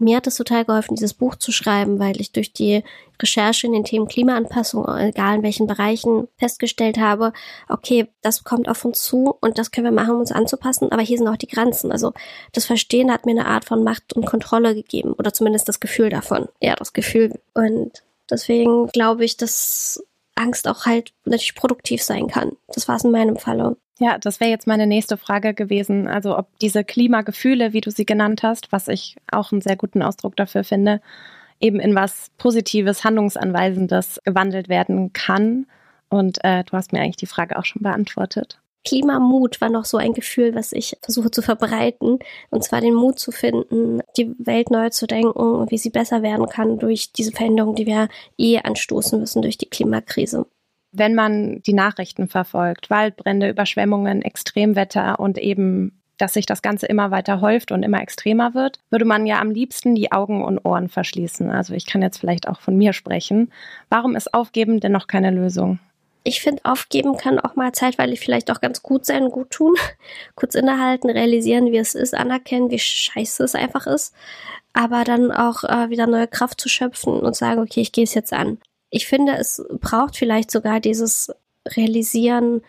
Mir 0.00 0.16
hat 0.16 0.26
es 0.26 0.36
total 0.36 0.64
geholfen, 0.64 0.96
dieses 0.96 1.14
Buch 1.14 1.36
zu 1.36 1.52
schreiben, 1.52 1.98
weil 1.98 2.20
ich 2.20 2.32
durch 2.32 2.52
die 2.52 2.82
Recherche 3.20 3.66
in 3.66 3.74
den 3.74 3.84
Themen 3.84 4.08
Klimaanpassung, 4.08 4.88
egal 4.96 5.36
in 5.36 5.42
welchen 5.42 5.66
Bereichen, 5.66 6.26
festgestellt 6.38 6.98
habe, 6.98 7.32
okay, 7.68 8.08
das 8.22 8.42
kommt 8.42 8.68
auf 8.68 8.84
uns 8.84 9.02
zu 9.02 9.36
und 9.40 9.58
das 9.58 9.70
können 9.70 9.84
wir 9.84 9.92
machen, 9.92 10.14
um 10.14 10.20
uns 10.20 10.32
anzupassen, 10.32 10.90
aber 10.90 11.02
hier 11.02 11.18
sind 11.18 11.28
auch 11.28 11.36
die 11.36 11.48
Grenzen. 11.48 11.92
Also 11.92 12.12
das 12.52 12.64
Verstehen 12.64 13.12
hat 13.12 13.26
mir 13.26 13.32
eine 13.32 13.46
Art 13.46 13.66
von 13.66 13.84
Macht 13.84 14.14
und 14.14 14.26
Kontrolle 14.26 14.74
gegeben 14.74 15.12
oder 15.12 15.32
zumindest 15.32 15.68
das 15.68 15.80
Gefühl 15.80 16.08
davon. 16.08 16.48
Ja, 16.60 16.74
das 16.76 16.92
Gefühl. 16.92 17.38
Und 17.52 18.02
deswegen 18.30 18.88
glaube 18.88 19.24
ich, 19.24 19.36
dass 19.36 20.02
Angst 20.34 20.66
auch 20.66 20.86
halt 20.86 21.12
natürlich 21.24 21.54
produktiv 21.54 22.02
sein 22.02 22.26
kann. 22.28 22.56
Das 22.68 22.88
war 22.88 22.96
es 22.96 23.04
in 23.04 23.10
meinem 23.10 23.36
Falle. 23.36 23.76
Ja, 24.02 24.16
das 24.16 24.40
wäre 24.40 24.50
jetzt 24.50 24.66
meine 24.66 24.86
nächste 24.86 25.18
Frage 25.18 25.52
gewesen. 25.52 26.08
Also 26.08 26.38
ob 26.38 26.46
diese 26.60 26.84
Klimagefühle, 26.84 27.74
wie 27.74 27.82
du 27.82 27.90
sie 27.90 28.06
genannt 28.06 28.42
hast, 28.42 28.72
was 28.72 28.88
ich 28.88 29.16
auch 29.30 29.52
einen 29.52 29.60
sehr 29.60 29.76
guten 29.76 30.02
Ausdruck 30.02 30.36
dafür 30.36 30.64
finde, 30.64 31.02
eben 31.60 31.78
in 31.80 31.94
was 31.94 32.30
Positives, 32.38 33.04
Handlungsanweisendes 33.04 34.18
gewandelt 34.24 34.70
werden 34.70 35.12
kann. 35.12 35.66
Und 36.08 36.42
äh, 36.44 36.64
du 36.64 36.72
hast 36.72 36.94
mir 36.94 37.00
eigentlich 37.00 37.16
die 37.16 37.26
Frage 37.26 37.58
auch 37.58 37.66
schon 37.66 37.82
beantwortet. 37.82 38.58
Klimamut 38.86 39.60
war 39.60 39.68
noch 39.68 39.84
so 39.84 39.98
ein 39.98 40.14
Gefühl, 40.14 40.54
was 40.54 40.72
ich 40.72 40.96
versuche 41.02 41.30
zu 41.30 41.42
verbreiten. 41.42 42.20
Und 42.48 42.64
zwar 42.64 42.80
den 42.80 42.94
Mut 42.94 43.18
zu 43.18 43.32
finden, 43.32 44.00
die 44.16 44.34
Welt 44.38 44.70
neu 44.70 44.88
zu 44.88 45.06
denken 45.06 45.70
wie 45.70 45.76
sie 45.76 45.90
besser 45.90 46.22
werden 46.22 46.46
kann 46.46 46.78
durch 46.78 47.12
diese 47.12 47.32
Veränderung, 47.32 47.74
die 47.74 47.84
wir 47.84 48.08
eh 48.38 48.60
anstoßen 48.60 49.20
müssen 49.20 49.42
durch 49.42 49.58
die 49.58 49.68
Klimakrise 49.68 50.46
wenn 50.92 51.14
man 51.14 51.62
die 51.62 51.72
Nachrichten 51.72 52.28
verfolgt, 52.28 52.90
Waldbrände, 52.90 53.48
Überschwemmungen, 53.48 54.22
Extremwetter 54.22 55.20
und 55.20 55.38
eben 55.38 56.00
dass 56.20 56.34
sich 56.34 56.46
das 56.46 56.62
Ganze 56.62 56.86
immer 56.86 57.10
weiter 57.10 57.40
häuft 57.40 57.72
und 57.72 57.82
immer 57.82 58.02
extremer 58.02 58.54
wird, 58.54 58.78
würde 58.90 59.04
man 59.04 59.26
ja 59.26 59.40
am 59.40 59.50
liebsten 59.50 59.94
die 59.94 60.12
Augen 60.12 60.44
und 60.44 60.58
Ohren 60.64 60.88
verschließen. 60.88 61.50
Also 61.50 61.74
ich 61.74 61.86
kann 61.86 62.02
jetzt 62.02 62.18
vielleicht 62.18 62.46
auch 62.46 62.60
von 62.60 62.76
mir 62.76 62.92
sprechen. 62.92 63.50
Warum 63.88 64.16
ist 64.16 64.34
Aufgeben 64.34 64.80
denn 64.80 64.92
noch 64.92 65.06
keine 65.06 65.30
Lösung? 65.30 65.78
Ich 66.22 66.42
finde, 66.42 66.62
aufgeben 66.64 67.16
kann 67.16 67.40
auch 67.40 67.56
mal 67.56 67.72
zeitweilig 67.72 68.20
vielleicht 68.20 68.50
auch 68.50 68.60
ganz 68.60 68.82
gut 68.82 69.06
sein, 69.06 69.30
gut 69.30 69.50
tun. 69.50 69.74
Kurz 70.34 70.54
innehalten, 70.54 71.08
realisieren, 71.08 71.72
wie 71.72 71.78
es 71.78 71.94
ist, 71.94 72.14
anerkennen, 72.14 72.70
wie 72.70 72.78
scheiße 72.78 73.42
es 73.42 73.54
einfach 73.54 73.86
ist. 73.86 74.14
Aber 74.74 75.04
dann 75.04 75.32
auch 75.32 75.64
äh, 75.64 75.88
wieder 75.88 76.06
neue 76.06 76.28
Kraft 76.28 76.60
zu 76.60 76.68
schöpfen 76.68 77.14
und 77.14 77.34
sagen, 77.34 77.60
okay, 77.60 77.80
ich 77.80 77.92
gehe 77.92 78.04
es 78.04 78.14
jetzt 78.14 78.34
an 78.34 78.58
ich 78.90 79.06
finde, 79.06 79.36
es 79.36 79.64
braucht 79.80 80.16
vielleicht 80.16 80.50
sogar 80.50 80.80
dieses 80.80 81.32
Realisieren, 81.66 82.62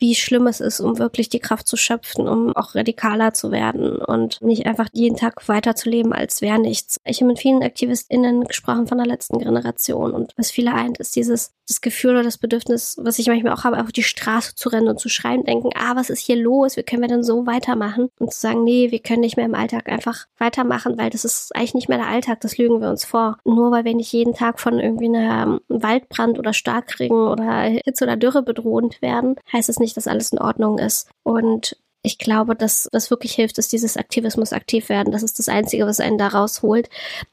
wie 0.00 0.14
schlimm 0.14 0.46
es 0.46 0.60
ist, 0.60 0.80
um 0.80 0.98
wirklich 0.98 1.28
die 1.28 1.38
Kraft 1.38 1.68
zu 1.68 1.76
schöpfen, 1.76 2.26
um 2.26 2.56
auch 2.56 2.74
radikaler 2.74 3.32
zu 3.32 3.52
werden 3.52 3.96
und 3.96 4.40
nicht 4.42 4.66
einfach 4.66 4.88
jeden 4.92 5.16
Tag 5.16 5.46
weiterzuleben, 5.48 6.12
als 6.12 6.40
wäre 6.40 6.58
nichts. 6.58 6.96
Ich 7.04 7.20
habe 7.20 7.28
mit 7.28 7.38
vielen 7.38 7.62
AktivistInnen 7.62 8.44
gesprochen 8.44 8.86
von 8.86 8.98
der 8.98 9.06
letzten 9.06 9.38
Generation 9.38 10.12
und 10.12 10.32
was 10.36 10.50
viele 10.50 10.72
eint, 10.72 10.98
ist 10.98 11.16
dieses 11.16 11.52
das 11.70 11.80
Gefühl 11.80 12.10
oder 12.10 12.24
das 12.24 12.36
Bedürfnis, 12.36 12.96
was 13.00 13.18
ich 13.18 13.28
manchmal 13.28 13.52
auch 13.52 13.64
habe, 13.64 13.80
auf 13.80 13.92
die 13.92 14.02
Straße 14.02 14.56
zu 14.56 14.68
rennen 14.70 14.88
und 14.88 14.98
zu 14.98 15.08
schreien, 15.08 15.44
denken, 15.44 15.70
ah, 15.74 15.94
was 15.94 16.10
ist 16.10 16.18
hier 16.18 16.36
los? 16.36 16.76
Wie 16.76 16.82
können 16.82 17.02
wir 17.02 17.08
denn 17.08 17.22
so 17.22 17.46
weitermachen? 17.46 18.08
Und 18.18 18.32
zu 18.32 18.40
sagen, 18.40 18.64
nee, 18.64 18.90
wir 18.90 18.98
können 18.98 19.20
nicht 19.20 19.36
mehr 19.36 19.46
im 19.46 19.54
Alltag 19.54 19.88
einfach 19.88 20.26
weitermachen, 20.36 20.98
weil 20.98 21.10
das 21.10 21.24
ist 21.24 21.54
eigentlich 21.54 21.74
nicht 21.74 21.88
mehr 21.88 21.98
der 21.98 22.08
Alltag, 22.08 22.40
das 22.40 22.58
lügen 22.58 22.80
wir 22.80 22.90
uns 22.90 23.04
vor. 23.04 23.38
Nur 23.44 23.70
weil 23.70 23.84
wir 23.84 23.94
nicht 23.94 24.12
jeden 24.12 24.34
Tag 24.34 24.58
von 24.58 24.80
irgendwie 24.80 25.16
einem 25.16 25.60
Waldbrand 25.68 26.38
oder 26.38 26.52
Starkregen 26.52 27.28
oder 27.28 27.62
Hitze 27.62 28.04
oder 28.04 28.16
Dürre 28.16 28.42
bedroht 28.42 29.00
werden, 29.00 29.36
heißt 29.52 29.68
es 29.68 29.78
nicht, 29.78 29.89
dass 29.94 30.06
alles 30.06 30.32
in 30.32 30.38
Ordnung 30.38 30.78
ist. 30.78 31.08
Und 31.22 31.76
ich 32.02 32.18
glaube, 32.18 32.56
dass 32.56 32.88
was 32.92 33.10
wirklich 33.10 33.34
hilft, 33.34 33.58
ist 33.58 33.72
dieses 33.72 33.96
Aktivismus 33.96 34.52
aktiv 34.52 34.88
werden. 34.88 35.12
Das 35.12 35.22
ist 35.22 35.38
das 35.38 35.48
Einzige, 35.48 35.86
was 35.86 36.00
einen 36.00 36.16
da 36.16 36.28
rausholt. 36.28 36.88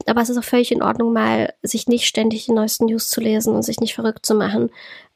Aber 0.05 0.21
es 0.21 0.29
ist 0.29 0.37
auch 0.37 0.43
völlig 0.43 0.71
in 0.71 0.83
Ordnung, 0.83 1.13
mal 1.13 1.53
sich 1.63 1.87
nicht 1.87 2.05
ständig 2.05 2.45
die 2.45 2.51
neuesten 2.51 2.85
News 2.85 3.09
zu 3.09 3.21
lesen 3.21 3.55
und 3.55 3.63
sich 3.63 3.79
nicht 3.79 3.95
verrückt 3.95 4.25
zu 4.25 4.35
machen. 4.35 4.69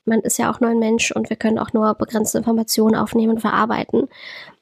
Man 0.06 0.22
ist 0.22 0.40
ja 0.40 0.52
auch 0.52 0.62
nur 0.62 0.70
ein 0.70 0.80
Mensch 0.80 1.12
und 1.12 1.30
wir 1.30 1.38
können 1.38 1.60
auch 1.60 1.74
nur 1.74 1.94
begrenzte 1.96 2.38
Informationen 2.38 2.96
aufnehmen 2.96 3.34
und 3.34 3.42
verarbeiten. 3.42 4.08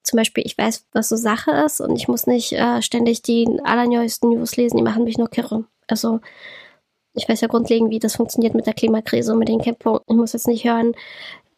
Zum 0.03 0.17
Beispiel, 0.17 0.45
ich 0.45 0.57
weiß, 0.57 0.87
was 0.91 1.09
so 1.09 1.15
Sache 1.15 1.51
ist 1.51 1.81
und 1.81 1.95
ich 1.95 2.07
muss 2.07 2.27
nicht 2.27 2.53
äh, 2.53 2.81
ständig 2.81 3.21
die 3.21 3.47
allerneuesten 3.63 4.31
News 4.31 4.57
lesen, 4.57 4.77
die 4.77 4.83
machen 4.83 5.03
mich 5.03 5.17
nur 5.17 5.29
kirre. 5.29 5.65
Also 5.87 6.19
ich 7.13 7.27
weiß 7.27 7.41
ja 7.41 7.47
grundlegend, 7.47 7.91
wie 7.91 7.99
das 7.99 8.15
funktioniert 8.15 8.53
mit 8.53 8.65
der 8.65 8.73
Klimakrise 8.73 9.33
und 9.33 9.39
mit 9.39 9.49
den 9.49 9.61
Kipppunkten. 9.61 10.15
Ich 10.15 10.19
muss 10.19 10.33
jetzt 10.33 10.47
nicht 10.47 10.65
hören, 10.65 10.93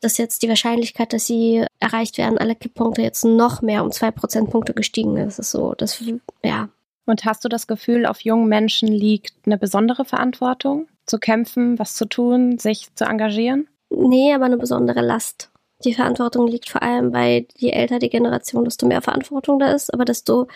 dass 0.01 0.17
jetzt 0.17 0.41
die 0.41 0.49
Wahrscheinlichkeit, 0.49 1.13
dass 1.13 1.25
sie 1.25 1.65
erreicht 1.79 2.17
werden, 2.17 2.37
alle 2.37 2.55
Kipppunkte 2.55 3.01
jetzt 3.01 3.23
noch 3.23 3.61
mehr 3.61 3.83
um 3.83 3.91
zwei 3.91 4.11
Prozentpunkte 4.11 4.73
gestiegen 4.73 5.15
ist. 5.17 5.37
Das 5.37 5.47
ist 5.47 5.51
so, 5.51 5.73
das, 5.77 6.03
ja. 6.43 6.69
Und 7.05 7.25
hast 7.25 7.45
du 7.45 7.49
das 7.49 7.67
Gefühl, 7.67 8.05
auf 8.05 8.21
jungen 8.21 8.47
Menschen 8.47 8.87
liegt 8.87 9.33
eine 9.45 9.57
besondere 9.57 10.05
Verantwortung, 10.05 10.87
zu 11.05 11.19
kämpfen, 11.19 11.79
was 11.79 11.95
zu 11.95 12.05
tun, 12.05 12.57
sich 12.57 12.93
zu 12.95 13.05
engagieren? 13.05 13.67
Nee, 13.89 14.33
aber 14.33 14.45
eine 14.45 14.57
besondere 14.57 15.01
Last. 15.01 15.49
Die 15.83 15.93
Verantwortung 15.93 16.47
liegt 16.47 16.69
vor 16.69 16.83
allem 16.83 17.11
bei, 17.11 17.47
je 17.57 17.71
älter 17.71 17.99
die 17.99 18.09
Generation, 18.09 18.63
desto 18.63 18.87
mehr 18.87 19.01
Verantwortung 19.01 19.59
da 19.59 19.71
ist, 19.71 19.93
aber 19.93 20.05
desto, 20.05 20.47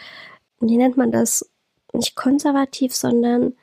wie 0.59 0.77
nennt 0.77 0.97
man 0.97 1.11
das, 1.11 1.49
nicht 1.93 2.15
konservativ, 2.15 2.95
sondern 2.95 3.53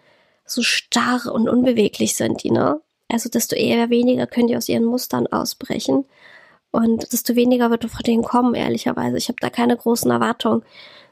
so 0.44 0.62
starr 0.62 1.32
und 1.32 1.48
unbeweglich 1.48 2.16
sind 2.16 2.42
die, 2.42 2.50
ne? 2.50 2.80
Also 3.12 3.28
desto 3.28 3.54
eher 3.54 3.90
weniger 3.90 4.26
können 4.26 4.48
die 4.48 4.56
aus 4.56 4.68
ihren 4.68 4.84
Mustern 4.84 5.26
ausbrechen. 5.26 6.06
Und 6.70 7.12
desto 7.12 7.36
weniger 7.36 7.70
wird 7.70 7.84
von 7.84 8.02
denen 8.02 8.22
kommen, 8.22 8.54
ehrlicherweise. 8.54 9.18
Ich 9.18 9.28
habe 9.28 9.36
da 9.40 9.50
keine 9.50 9.76
großen 9.76 10.10
Erwartungen. 10.10 10.64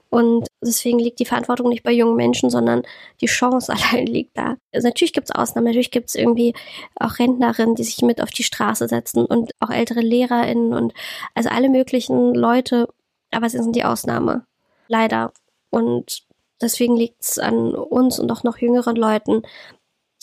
Und 0.09 0.49
deswegen 0.61 0.99
liegt 0.99 1.21
die 1.21 1.27
Verantwortung 1.27 1.69
nicht 1.69 1.85
bei 1.85 1.93
jungen 1.93 2.17
Menschen, 2.17 2.51
sondern 2.51 2.83
die 3.21 3.27
Chance 3.27 3.73
allein 3.93 4.07
liegt 4.07 4.37
da. 4.37 4.57
Also 4.75 4.89
natürlich 4.89 5.13
gibt 5.13 5.29
es 5.29 5.37
Ausnahmen, 5.37 5.67
natürlich 5.67 5.91
gibt 5.91 6.09
es 6.09 6.15
irgendwie 6.15 6.55
auch 6.97 7.19
Rentnerinnen, 7.19 7.77
die 7.77 7.85
sich 7.85 8.01
mit 8.03 8.21
auf 8.21 8.31
die 8.31 8.43
Straße 8.43 8.89
setzen 8.89 9.25
und 9.25 9.53
auch 9.61 9.71
ältere 9.71 10.01
LehrerInnen 10.01 10.73
und 10.73 10.95
also 11.35 11.51
alle 11.51 11.69
möglichen 11.69 12.35
Leute, 12.35 12.89
aber 13.31 13.49
sie 13.49 13.59
sind 13.59 13.77
die 13.77 13.85
Ausnahme. 13.85 14.45
Leider. 14.89 15.33
Und 15.69 16.25
deswegen 16.61 16.97
liegt 16.97 17.23
es 17.23 17.39
an 17.39 17.75
uns 17.75 18.19
und 18.19 18.33
auch 18.33 18.43
noch 18.43 18.59
jüngeren 18.59 18.97
Leuten, 18.97 19.43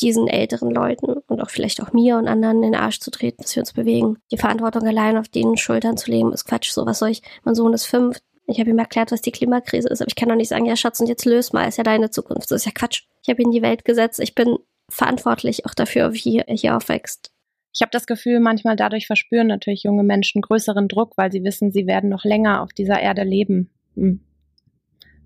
diesen 0.02 0.28
älteren 0.28 0.72
Leuten 0.72 1.08
und 1.28 1.42
auch 1.42 1.50
vielleicht 1.50 1.82
auch 1.82 1.92
mir 1.92 2.18
und 2.18 2.28
anderen 2.28 2.58
in 2.58 2.74
den 2.74 2.76
Arsch 2.76 3.00
zu 3.00 3.12
treten, 3.12 3.42
dass 3.42 3.56
wir 3.56 3.62
uns 3.62 3.74
bewegen. 3.74 4.18
Die 4.32 4.38
Verantwortung 4.38 4.84
allein 4.84 5.18
auf 5.18 5.28
denen 5.28 5.58
Schultern 5.58 5.98
zu 5.98 6.12
leben, 6.12 6.32
ist 6.34 6.46
Quatsch. 6.46 6.72
So 6.72 6.86
was 6.86 7.00
soll 7.00 7.10
ich, 7.10 7.22
mein 7.44 7.56
Sohn 7.56 7.74
ist 7.74 7.86
fünf. 7.86 8.20
Ich 8.46 8.60
habe 8.60 8.70
ihm 8.70 8.80
erklärt, 8.80 9.12
was 9.12 9.22
die 9.22 9.32
Klimakrise 9.32 9.90
ist, 9.90 10.02
aber 10.02 10.08
ich 10.08 10.16
kann 10.16 10.30
doch 10.30 10.36
nicht 10.36 10.50
sagen, 10.50 10.66
ja 10.66 10.76
Schatz, 10.76 11.00
und 11.00 11.08
jetzt 11.08 11.26
löst 11.26 11.54
mal, 11.54 11.68
ist 11.68 11.78
ja 11.78 11.84
deine 11.84 12.12
Zukunft. 12.12 12.50
Das 12.50 12.62
ist 12.62 12.66
ja 12.66 12.72
Quatsch. 12.72 13.04
Ich 13.24 13.30
habe 13.30 13.42
ihn 13.42 13.48
in 13.48 13.52
die 13.52 13.62
Welt 13.62 13.84
gesetzt. 13.84 14.20
Ich 14.20 14.36
bin 14.36 14.58
verantwortlich 14.90 15.66
auch 15.66 15.74
dafür, 15.74 16.14
wie 16.14 16.40
er 16.40 16.56
hier 16.56 16.78
aufwächst. 16.78 17.32
Ich 17.74 17.82
habe 17.82 17.92
das 17.92 18.08
Gefühl, 18.08 18.40
manchmal 18.40 18.76
dadurch 18.76 19.06
verspüren 19.06 19.48
natürlich 19.48 19.84
junge 19.84 20.04
Menschen 20.04 20.42
größeren 20.42 20.88
Druck, 20.88 21.18
weil 21.18 21.32
sie 21.32 21.44
wissen, 21.44 21.72
sie 21.72 21.86
werden 21.86 22.10
noch 22.10 22.24
länger 22.24 22.62
auf 22.64 22.74
dieser 22.74 23.00
Erde 23.00 23.24
leben 23.24 23.70
hm. 23.96 24.22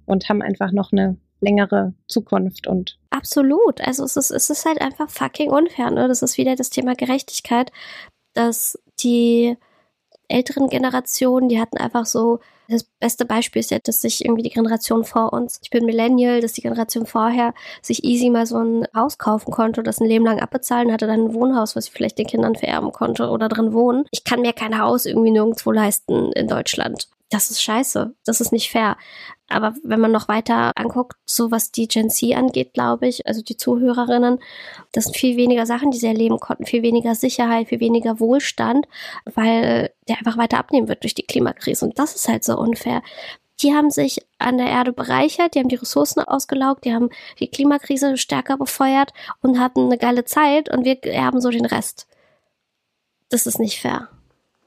und 0.05 0.27
haben 0.27 0.41
einfach 0.41 0.71
noch 0.71 0.91
eine 0.91 1.17
längere 1.41 1.93
Zukunft 2.07 2.67
und 2.67 2.97
absolut. 3.09 3.81
Also 3.81 4.03
es 4.03 4.15
ist, 4.15 4.31
es 4.31 4.49
ist 4.49 4.65
halt 4.65 4.81
einfach 4.81 5.09
fucking 5.09 5.51
unfair. 5.51 5.91
Ne? 5.91 6.07
Das 6.07 6.21
ist 6.21 6.37
wieder 6.37 6.55
das 6.55 6.69
Thema 6.69 6.95
Gerechtigkeit, 6.95 7.71
dass 8.33 8.79
die 9.03 9.57
älteren 10.27 10.69
Generationen, 10.69 11.49
die 11.49 11.59
hatten 11.59 11.77
einfach 11.77 12.05
so, 12.05 12.39
das 12.69 12.85
beste 12.85 13.25
Beispiel 13.25 13.59
ist 13.59 13.71
ja, 13.71 13.79
dass 13.83 13.99
sich 13.99 14.23
irgendwie 14.23 14.43
die 14.43 14.49
Generation 14.49 15.03
vor 15.03 15.33
uns, 15.33 15.59
ich 15.61 15.69
bin 15.71 15.85
Millennial, 15.85 16.39
dass 16.39 16.53
die 16.53 16.61
Generation 16.61 17.05
vorher 17.05 17.53
sich 17.81 18.05
easy 18.05 18.29
mal 18.29 18.45
so 18.45 18.57
ein 18.59 18.87
Haus 18.95 19.17
kaufen 19.17 19.51
konnte, 19.51 19.83
das 19.83 19.99
ein 19.99 20.07
Leben 20.07 20.23
lang 20.23 20.39
abbezahlen, 20.39 20.91
hatte 20.91 21.05
dann 21.05 21.25
ein 21.25 21.33
Wohnhaus, 21.33 21.75
was 21.75 21.87
ich 21.87 21.91
vielleicht 21.91 22.17
den 22.17 22.27
Kindern 22.27 22.55
vererben 22.55 22.93
konnte 22.93 23.29
oder 23.29 23.49
drin 23.49 23.73
wohnen. 23.73 24.05
Ich 24.11 24.23
kann 24.23 24.39
mir 24.39 24.53
kein 24.53 24.79
Haus 24.79 25.05
irgendwie 25.05 25.31
nirgendwo 25.31 25.71
leisten 25.71 26.31
in 26.31 26.47
Deutschland 26.47 27.09
das 27.31 27.49
ist 27.49 27.63
scheiße, 27.63 28.13
das 28.25 28.41
ist 28.41 28.51
nicht 28.51 28.69
fair. 28.69 28.97
Aber 29.51 29.75
wenn 29.83 29.99
man 29.99 30.11
noch 30.11 30.27
weiter 30.27 30.71
anguckt, 30.75 31.17
so 31.25 31.51
was 31.51 31.71
die 31.71 31.87
Gen 31.87 32.09
Z 32.09 32.33
angeht, 32.35 32.73
glaube 32.73 33.07
ich, 33.07 33.27
also 33.27 33.41
die 33.41 33.57
Zuhörerinnen, 33.57 34.39
das 34.91 35.05
sind 35.05 35.17
viel 35.17 35.37
weniger 35.37 35.65
Sachen, 35.65 35.91
die 35.91 35.97
sie 35.97 36.07
erleben 36.07 36.39
konnten, 36.39 36.65
viel 36.65 36.83
weniger 36.83 37.15
Sicherheit, 37.15 37.67
viel 37.69 37.79
weniger 37.79 38.19
Wohlstand, 38.19 38.87
weil 39.25 39.91
der 40.07 40.17
einfach 40.17 40.37
weiter 40.37 40.57
abnehmen 40.57 40.87
wird 40.87 41.03
durch 41.03 41.15
die 41.15 41.25
Klimakrise. 41.25 41.85
Und 41.85 41.99
das 41.99 42.15
ist 42.15 42.27
halt 42.27 42.43
so 42.43 42.57
unfair. 42.57 43.01
Die 43.61 43.73
haben 43.73 43.91
sich 43.91 44.25
an 44.39 44.57
der 44.57 44.67
Erde 44.67 44.91
bereichert, 44.93 45.53
die 45.53 45.59
haben 45.59 45.69
die 45.69 45.75
Ressourcen 45.75 46.21
ausgelaugt, 46.21 46.85
die 46.85 46.93
haben 46.93 47.09
die 47.39 47.47
Klimakrise 47.47 48.17
stärker 48.17 48.57
befeuert 48.57 49.13
und 49.41 49.59
hatten 49.59 49.85
eine 49.85 49.97
geile 49.97 50.25
Zeit 50.25 50.69
und 50.69 50.83
wir 50.83 51.03
erben 51.03 51.41
so 51.41 51.49
den 51.49 51.65
Rest. 51.65 52.07
Das 53.29 53.45
ist 53.45 53.59
nicht 53.59 53.79
fair. 53.79 54.09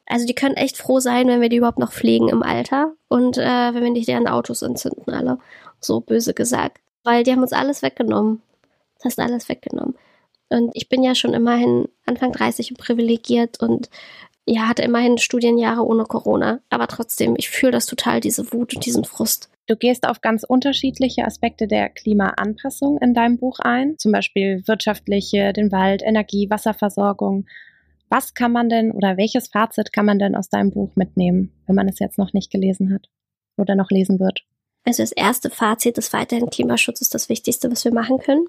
Also 0.07 0.27
die 0.27 0.35
können 0.35 0.57
echt 0.57 0.77
froh 0.77 1.01
sein, 1.01 1.29
wenn 1.29 1.41
wir 1.41 1.49
die 1.49 1.57
überhaupt 1.57 1.79
noch 1.79 1.93
pflegen 1.93 2.29
im 2.29 2.43
Alter 2.43 2.93
und 3.09 3.39
äh, 3.39 3.75
wenn 3.75 3.83
wir 3.83 3.91
nicht 3.91 4.09
deren 4.09 4.29
Autos 4.29 4.63
entzünden 4.63 5.13
alle. 5.13 5.39
So 5.81 6.01
böse 6.01 6.35
gesagt. 6.35 6.79
Weil 7.03 7.25
die 7.25 7.33
haben 7.33 7.43
uns 7.43 7.53
alles 7.53 7.83
weggenommen. 7.83 8.43
Das 8.97 9.07
heißt 9.07 9.21
alles 9.21 9.49
weggenommen. 9.49 9.95
Und 10.49 10.71
ich 10.75 10.89
bin 10.89 11.03
ja 11.03 11.15
schon 11.15 11.35
immerhin 11.35 11.89
Anfang 12.07 12.33
30 12.33 12.71
und 12.71 12.79
privilegiert 12.79 13.61
und 13.61 13.89
ja, 14.47 14.69
hatte 14.69 14.83
immerhin 14.83 15.19
Studienjahre 15.19 15.85
ohne 15.85 16.05
Corona. 16.05 16.61
Aber 16.71 16.87
trotzdem, 16.87 17.35
ich 17.37 17.49
fühle 17.49 17.73
das 17.73 17.87
total, 17.87 18.21
diese 18.21 18.53
Wut 18.53 18.75
und 18.75 18.85
diesen 18.85 19.05
Frust. 19.05 19.51
Du 19.67 19.77
gehst 19.77 20.07
auf 20.07 20.21
ganz 20.21 20.45
unterschiedliche 20.45 21.25
Aspekte 21.25 21.67
der 21.67 21.89
Klimaanpassung 21.89 22.99
in 22.99 23.15
deinem 23.15 23.39
Buch 23.39 23.59
ein, 23.61 23.97
zum 23.99 24.13
Beispiel 24.13 24.63
wirtschaftliche, 24.67 25.55
den 25.55 25.73
Wald, 25.73 26.03
Energie, 26.03 26.51
Wasserversorgung. 26.51 27.47
Was 28.15 28.33
kann 28.33 28.53
man 28.53 28.69
denn 28.69 28.93
oder 28.93 29.17
welches 29.17 29.49
Fazit 29.49 29.93
kann 29.93 30.07
man 30.07 30.21
denn 30.21 30.37
aus 30.37 30.49
deinem 30.49 30.71
Buch 30.71 30.95
mitnehmen, 30.95 31.51
wenn 31.67 31.75
man 31.75 31.89
es 31.89 31.99
jetzt 31.99 32.17
noch 32.17 32.33
nicht 32.33 32.49
gelesen 32.49 32.95
hat 32.95 33.09
oder 33.57 33.75
noch 33.75 33.91
lesen 33.91 34.21
wird? 34.21 34.45
Also 34.85 35.03
das 35.03 35.11
erste 35.11 35.51
Fazit 35.51 35.99
ist 35.99 36.13
weiterhin 36.13 36.49
Klimaschutz 36.49 37.01
ist 37.01 37.13
das 37.13 37.29
Wichtigste, 37.29 37.73
was 37.73 37.85
wir 37.85 37.93
machen 37.93 38.19
können 38.19 38.47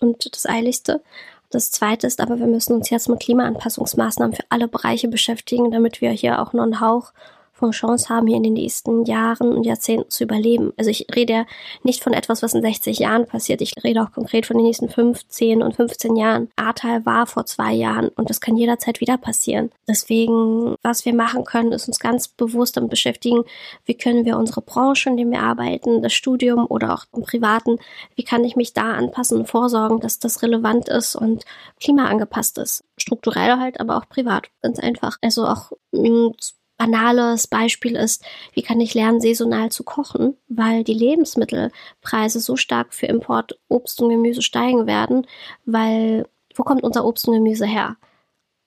und 0.00 0.32
das 0.32 0.46
Eiligste. 0.46 1.02
Das 1.50 1.72
zweite 1.72 2.06
ist 2.06 2.20
aber, 2.20 2.38
wir 2.38 2.46
müssen 2.46 2.74
uns 2.74 2.90
jetzt 2.90 3.08
mit 3.08 3.18
Klimaanpassungsmaßnahmen 3.18 4.36
für 4.36 4.44
alle 4.50 4.68
Bereiche 4.68 5.08
beschäftigen, 5.08 5.72
damit 5.72 6.00
wir 6.00 6.12
hier 6.12 6.40
auch 6.40 6.52
nur 6.52 6.62
einen 6.62 6.80
Hauch 6.80 7.12
von 7.58 7.72
Chance 7.72 8.08
haben, 8.08 8.26
hier 8.26 8.36
in 8.36 8.42
den 8.42 8.54
nächsten 8.54 9.04
Jahren 9.04 9.52
und 9.52 9.64
Jahrzehnten 9.64 10.10
zu 10.10 10.24
überleben. 10.24 10.72
Also 10.76 10.90
ich 10.90 11.06
rede 11.14 11.32
ja 11.32 11.46
nicht 11.82 12.02
von 12.02 12.12
etwas, 12.12 12.42
was 12.42 12.54
in 12.54 12.62
60 12.62 12.98
Jahren 12.98 13.26
passiert. 13.26 13.60
Ich 13.60 13.72
rede 13.82 14.02
auch 14.02 14.12
konkret 14.12 14.46
von 14.46 14.56
den 14.56 14.66
nächsten 14.66 14.88
15 14.88 15.62
und 15.62 15.76
15 15.76 16.16
Jahren. 16.16 16.48
Ahrtal 16.56 17.04
war 17.04 17.26
vor 17.26 17.46
zwei 17.46 17.72
Jahren 17.72 18.08
und 18.08 18.30
das 18.30 18.40
kann 18.40 18.56
jederzeit 18.56 19.00
wieder 19.00 19.18
passieren. 19.18 19.70
Deswegen, 19.86 20.76
was 20.82 21.04
wir 21.04 21.14
machen 21.14 21.44
können, 21.44 21.72
ist 21.72 21.88
uns 21.88 21.98
ganz 21.98 22.28
bewusst 22.28 22.76
damit 22.76 22.90
beschäftigen, 22.90 23.44
wie 23.84 23.94
können 23.94 24.24
wir 24.24 24.38
unsere 24.38 24.62
Branche, 24.62 25.10
in 25.10 25.16
der 25.16 25.30
wir 25.30 25.40
arbeiten, 25.40 26.02
das 26.02 26.12
Studium 26.12 26.66
oder 26.68 26.94
auch 26.94 27.04
im 27.14 27.22
Privaten, 27.22 27.78
wie 28.14 28.24
kann 28.24 28.44
ich 28.44 28.56
mich 28.56 28.72
da 28.72 28.92
anpassen 28.94 29.38
und 29.38 29.48
vorsorgen, 29.48 30.00
dass 30.00 30.18
das 30.18 30.42
relevant 30.42 30.88
ist 30.88 31.16
und 31.16 31.44
klimaangepasst 31.80 32.58
ist. 32.58 32.84
Strukturell 32.96 33.58
halt, 33.58 33.80
aber 33.80 33.96
auch 33.96 34.08
privat. 34.08 34.48
Ganz 34.62 34.78
einfach. 34.78 35.16
Also 35.22 35.46
auch 35.46 35.72
mm, 35.92 36.28
banales 36.78 37.46
Beispiel 37.46 37.96
ist, 37.96 38.24
wie 38.54 38.62
kann 38.62 38.80
ich 38.80 38.94
lernen, 38.94 39.20
saisonal 39.20 39.70
zu 39.70 39.84
kochen, 39.84 40.36
weil 40.48 40.84
die 40.84 40.94
Lebensmittelpreise 40.94 42.40
so 42.40 42.56
stark 42.56 42.94
für 42.94 43.06
Import 43.06 43.58
Obst 43.68 44.00
und 44.00 44.08
Gemüse 44.08 44.40
steigen 44.40 44.86
werden, 44.86 45.26
weil 45.66 46.26
wo 46.54 46.62
kommt 46.62 46.82
unser 46.82 47.04
Obst 47.04 47.28
und 47.28 47.34
Gemüse 47.34 47.66
her? 47.66 47.96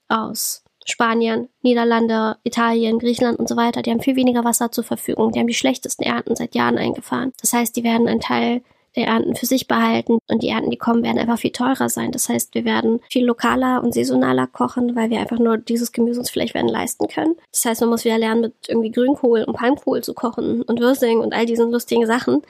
Aus 0.07 0.63
Spanien, 0.85 1.49
Niederlande, 1.61 2.37
Italien, 2.43 2.99
Griechenland 2.99 3.39
und 3.39 3.47
so 3.47 3.55
weiter. 3.55 3.81
Die 3.81 3.91
haben 3.91 4.01
viel 4.01 4.15
weniger 4.15 4.43
Wasser 4.43 4.71
zur 4.71 4.83
Verfügung. 4.83 5.31
Die 5.31 5.39
haben 5.39 5.47
die 5.47 5.53
schlechtesten 5.53 6.03
Ernten 6.03 6.35
seit 6.35 6.55
Jahren 6.55 6.77
eingefahren. 6.77 7.33
Das 7.39 7.53
heißt, 7.53 7.75
die 7.75 7.83
werden 7.83 8.07
einen 8.07 8.19
Teil 8.19 8.61
der 8.95 9.07
Ernten 9.07 9.35
für 9.35 9.45
sich 9.45 9.67
behalten 9.67 10.19
und 10.27 10.43
die 10.43 10.49
Ernten, 10.49 10.71
die 10.71 10.77
kommen, 10.77 11.03
werden 11.03 11.17
einfach 11.17 11.39
viel 11.39 11.51
teurer 11.51 11.89
sein. 11.89 12.11
Das 12.11 12.27
heißt, 12.29 12.53
wir 12.53 12.65
werden 12.65 12.99
viel 13.09 13.25
lokaler 13.25 13.83
und 13.83 13.93
saisonaler 13.93 14.47
kochen, 14.47 14.95
weil 14.95 15.09
wir 15.09 15.19
einfach 15.19 15.39
nur 15.39 15.57
dieses 15.57 15.91
Gemüse 15.91 16.19
uns 16.19 16.29
vielleicht 16.29 16.53
werden 16.53 16.67
leisten 16.67 17.07
können. 17.07 17.35
Das 17.51 17.65
heißt, 17.65 17.81
man 17.81 17.89
muss 17.89 18.05
wieder 18.05 18.17
lernen, 18.17 18.41
mit 18.41 18.53
irgendwie 18.67 18.91
Grünkohl 18.91 19.43
und 19.43 19.55
Palmkohl 19.55 20.03
zu 20.03 20.13
kochen 20.13 20.61
und 20.63 20.79
Würsing 20.79 21.19
und 21.19 21.33
all 21.33 21.45
diesen 21.45 21.71
lustigen 21.71 22.05
Sachen 22.05 22.41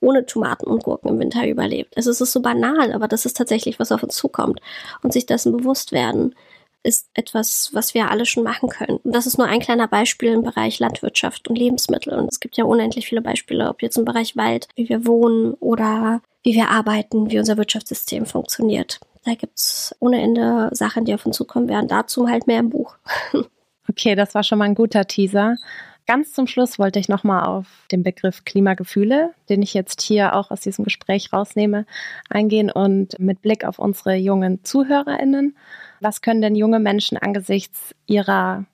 ohne 0.00 0.26
Tomaten 0.26 0.66
und 0.66 0.84
Gurken 0.84 1.08
im 1.08 1.18
Winter 1.18 1.48
überlebt. 1.48 1.96
Also 1.96 2.10
es 2.10 2.20
ist 2.20 2.32
so 2.32 2.40
banal, 2.40 2.92
aber 2.92 3.08
das 3.08 3.24
ist 3.24 3.36
tatsächlich, 3.36 3.78
was 3.78 3.92
auf 3.92 4.02
uns 4.02 4.14
zukommt 4.14 4.60
und 5.02 5.12
sich 5.12 5.26
dessen 5.26 5.56
bewusst 5.56 5.92
werden 5.92 6.34
ist 6.86 7.08
etwas, 7.14 7.70
was 7.72 7.94
wir 7.94 8.10
alle 8.10 8.24
schon 8.24 8.44
machen 8.44 8.68
können. 8.68 8.98
Und 9.02 9.14
das 9.14 9.26
ist 9.26 9.38
nur 9.38 9.46
ein 9.46 9.60
kleiner 9.60 9.88
Beispiel 9.88 10.32
im 10.32 10.42
Bereich 10.42 10.78
Landwirtschaft 10.78 11.48
und 11.48 11.56
Lebensmittel. 11.56 12.14
Und 12.14 12.30
es 12.30 12.40
gibt 12.40 12.56
ja 12.56 12.64
unendlich 12.64 13.06
viele 13.06 13.20
Beispiele, 13.20 13.68
ob 13.68 13.82
jetzt 13.82 13.98
im 13.98 14.04
Bereich 14.04 14.36
Wald, 14.36 14.68
wie 14.76 14.88
wir 14.88 15.06
wohnen 15.06 15.54
oder 15.54 16.22
wie 16.42 16.54
wir 16.54 16.70
arbeiten, 16.70 17.30
wie 17.30 17.38
unser 17.38 17.56
Wirtschaftssystem 17.56 18.24
funktioniert. 18.24 19.00
Da 19.24 19.34
gibt's 19.34 19.94
ohne 19.98 20.22
Ende 20.22 20.70
Sachen, 20.72 21.04
die 21.04 21.12
auf 21.12 21.26
uns 21.26 21.36
zukommen 21.36 21.68
werden. 21.68 21.88
Dazu 21.88 22.28
halt 22.28 22.46
mehr 22.46 22.60
im 22.60 22.70
Buch. 22.70 22.96
Okay, 23.88 24.16
das 24.16 24.34
war 24.34 24.42
schon 24.42 24.58
mal 24.58 24.64
ein 24.64 24.74
guter 24.74 25.06
Teaser. 25.06 25.54
Ganz 26.06 26.32
zum 26.32 26.46
Schluss 26.46 26.78
wollte 26.78 26.98
ich 26.98 27.08
nochmal 27.08 27.46
auf 27.46 27.66
den 27.90 28.02
Begriff 28.02 28.44
Klimagefühle, 28.44 29.32
den 29.48 29.62
ich 29.62 29.74
jetzt 29.74 30.02
hier 30.02 30.34
auch 30.34 30.50
aus 30.50 30.60
diesem 30.60 30.84
Gespräch 30.84 31.32
rausnehme, 31.32 31.86
eingehen 32.28 32.70
und 32.70 33.18
mit 33.18 33.42
Blick 33.42 33.64
auf 33.64 33.78
unsere 33.78 34.14
jungen 34.14 34.64
ZuhörerInnen 34.64 35.56
was 36.00 36.20
können 36.20 36.42
denn 36.42 36.54
junge 36.54 36.80
Menschen 36.80 37.18
angesichts 37.18 37.94
ihrer 38.06 38.64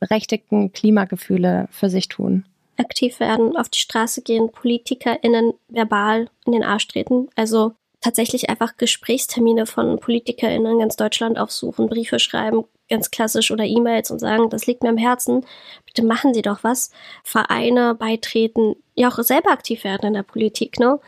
berechtigten 0.00 0.72
Klimagefühle 0.72 1.68
für 1.70 1.88
sich 1.88 2.08
tun? 2.08 2.44
Aktiv 2.78 3.20
werden, 3.20 3.56
auf 3.56 3.68
die 3.68 3.78
Straße 3.78 4.22
gehen, 4.22 4.50
PolitikerInnen 4.50 5.54
verbal 5.68 6.28
in 6.44 6.52
den 6.52 6.62
Arsch 6.62 6.88
treten. 6.88 7.28
Also 7.34 7.72
tatsächlich 8.00 8.50
einfach 8.50 8.76
Gesprächstermine 8.76 9.66
von 9.66 9.98
PolitikerInnen 9.98 10.72
in 10.72 10.78
ganz 10.80 10.96
Deutschland 10.96 11.38
aufsuchen, 11.38 11.88
Briefe 11.88 12.18
schreiben, 12.18 12.64
ganz 12.88 13.10
klassisch 13.10 13.50
oder 13.50 13.64
E-Mails 13.64 14.10
und 14.10 14.18
sagen, 14.18 14.50
das 14.50 14.66
liegt 14.66 14.82
mir 14.82 14.90
am 14.90 14.98
Herzen, 14.98 15.44
bitte 15.86 16.04
machen 16.04 16.34
Sie 16.34 16.42
doch 16.42 16.62
was. 16.62 16.90
Vereine 17.24 17.94
beitreten, 17.94 18.76
ja 18.94 19.08
auch 19.08 19.22
selber 19.22 19.50
aktiv 19.50 19.82
werden 19.84 20.08
in 20.08 20.14
der 20.14 20.22
Politik, 20.22 20.78
ne? 20.78 21.00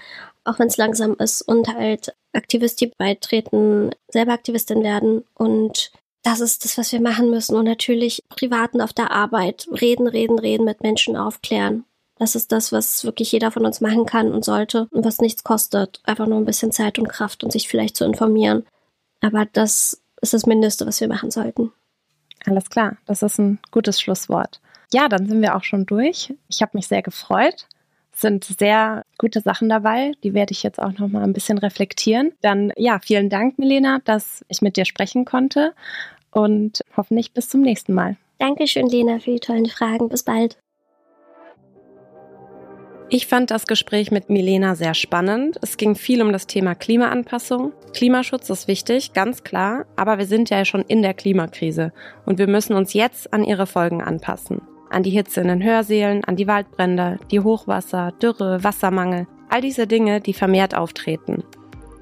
Auch 0.44 0.58
wenn 0.58 0.68
es 0.68 0.78
langsam 0.78 1.14
ist 1.18 1.42
und 1.42 1.68
halt 1.68 2.14
Aktivistin 2.32 2.92
beitreten, 2.98 3.90
selber 4.08 4.32
Aktivistin 4.32 4.82
werden 4.82 5.24
und 5.34 5.92
das 6.22 6.40
ist 6.40 6.64
das, 6.64 6.76
was 6.76 6.92
wir 6.92 7.00
machen 7.00 7.30
müssen. 7.30 7.56
Und 7.56 7.64
natürlich 7.64 8.22
privaten 8.28 8.80
auf 8.80 8.92
der 8.92 9.12
Arbeit 9.12 9.68
reden, 9.80 10.06
reden, 10.06 10.38
reden, 10.38 10.64
mit 10.64 10.82
Menschen 10.82 11.16
aufklären. 11.16 11.84
Das 12.16 12.34
ist 12.34 12.50
das, 12.50 12.72
was 12.72 13.04
wirklich 13.04 13.30
jeder 13.30 13.52
von 13.52 13.64
uns 13.64 13.80
machen 13.80 14.04
kann 14.04 14.32
und 14.32 14.44
sollte 14.44 14.88
und 14.90 15.04
was 15.04 15.20
nichts 15.20 15.44
kostet. 15.44 16.00
Einfach 16.04 16.26
nur 16.26 16.38
ein 16.38 16.44
bisschen 16.44 16.72
Zeit 16.72 16.98
und 16.98 17.08
Kraft 17.08 17.44
und 17.44 17.52
sich 17.52 17.68
vielleicht 17.68 17.96
zu 17.96 18.04
informieren. 18.04 18.66
Aber 19.20 19.46
das 19.46 20.02
ist 20.20 20.34
das 20.34 20.46
Mindeste, 20.46 20.86
was 20.86 21.00
wir 21.00 21.08
machen 21.08 21.30
sollten. 21.30 21.72
Alles 22.44 22.68
klar, 22.70 22.96
das 23.06 23.22
ist 23.22 23.38
ein 23.38 23.60
gutes 23.70 24.00
Schlusswort. 24.00 24.60
Ja, 24.92 25.08
dann 25.08 25.28
sind 25.28 25.42
wir 25.42 25.56
auch 25.56 25.64
schon 25.64 25.86
durch. 25.86 26.34
Ich 26.48 26.60
habe 26.60 26.72
mich 26.74 26.88
sehr 26.88 27.02
gefreut 27.02 27.66
sind 28.20 28.44
sehr 28.44 29.04
gute 29.18 29.40
Sachen 29.40 29.68
dabei. 29.68 30.12
Die 30.22 30.34
werde 30.34 30.52
ich 30.52 30.62
jetzt 30.62 30.80
auch 30.80 30.92
noch 30.98 31.08
mal 31.08 31.22
ein 31.22 31.32
bisschen 31.32 31.58
reflektieren. 31.58 32.32
Dann 32.40 32.72
ja, 32.76 32.98
vielen 33.02 33.30
Dank, 33.30 33.58
Milena, 33.58 34.00
dass 34.04 34.44
ich 34.48 34.62
mit 34.62 34.76
dir 34.76 34.84
sprechen 34.84 35.24
konnte 35.24 35.74
und 36.30 36.80
hoffentlich 36.96 37.32
bis 37.32 37.48
zum 37.48 37.62
nächsten 37.62 37.94
Mal. 37.94 38.16
Dankeschön, 38.38 38.88
Lena, 38.88 39.18
für 39.18 39.32
die 39.32 39.40
tollen 39.40 39.66
Fragen. 39.66 40.08
Bis 40.08 40.22
bald. 40.22 40.58
Ich 43.10 43.26
fand 43.26 43.50
das 43.50 43.66
Gespräch 43.66 44.10
mit 44.10 44.28
Milena 44.28 44.74
sehr 44.74 44.92
spannend. 44.92 45.58
Es 45.62 45.78
ging 45.78 45.94
viel 45.94 46.20
um 46.20 46.30
das 46.30 46.46
Thema 46.46 46.74
Klimaanpassung. 46.74 47.72
Klimaschutz 47.94 48.50
ist 48.50 48.68
wichtig, 48.68 49.14
ganz 49.14 49.44
klar, 49.44 49.86
aber 49.96 50.18
wir 50.18 50.26
sind 50.26 50.50
ja 50.50 50.66
schon 50.66 50.82
in 50.82 51.00
der 51.00 51.14
Klimakrise 51.14 51.94
und 52.26 52.38
wir 52.38 52.48
müssen 52.48 52.74
uns 52.74 52.92
jetzt 52.92 53.32
an 53.32 53.44
ihre 53.44 53.66
Folgen 53.66 54.02
anpassen 54.02 54.60
an 54.90 55.02
die 55.02 55.10
Hitze 55.10 55.40
in 55.40 55.48
den 55.48 55.62
Hörsälen, 55.62 56.24
an 56.24 56.36
die 56.36 56.46
Waldbrände, 56.46 57.18
die 57.30 57.40
Hochwasser, 57.40 58.12
Dürre, 58.20 58.62
Wassermangel, 58.64 59.26
all 59.48 59.60
diese 59.60 59.86
Dinge, 59.86 60.20
die 60.20 60.34
vermehrt 60.34 60.74
auftreten. 60.74 61.44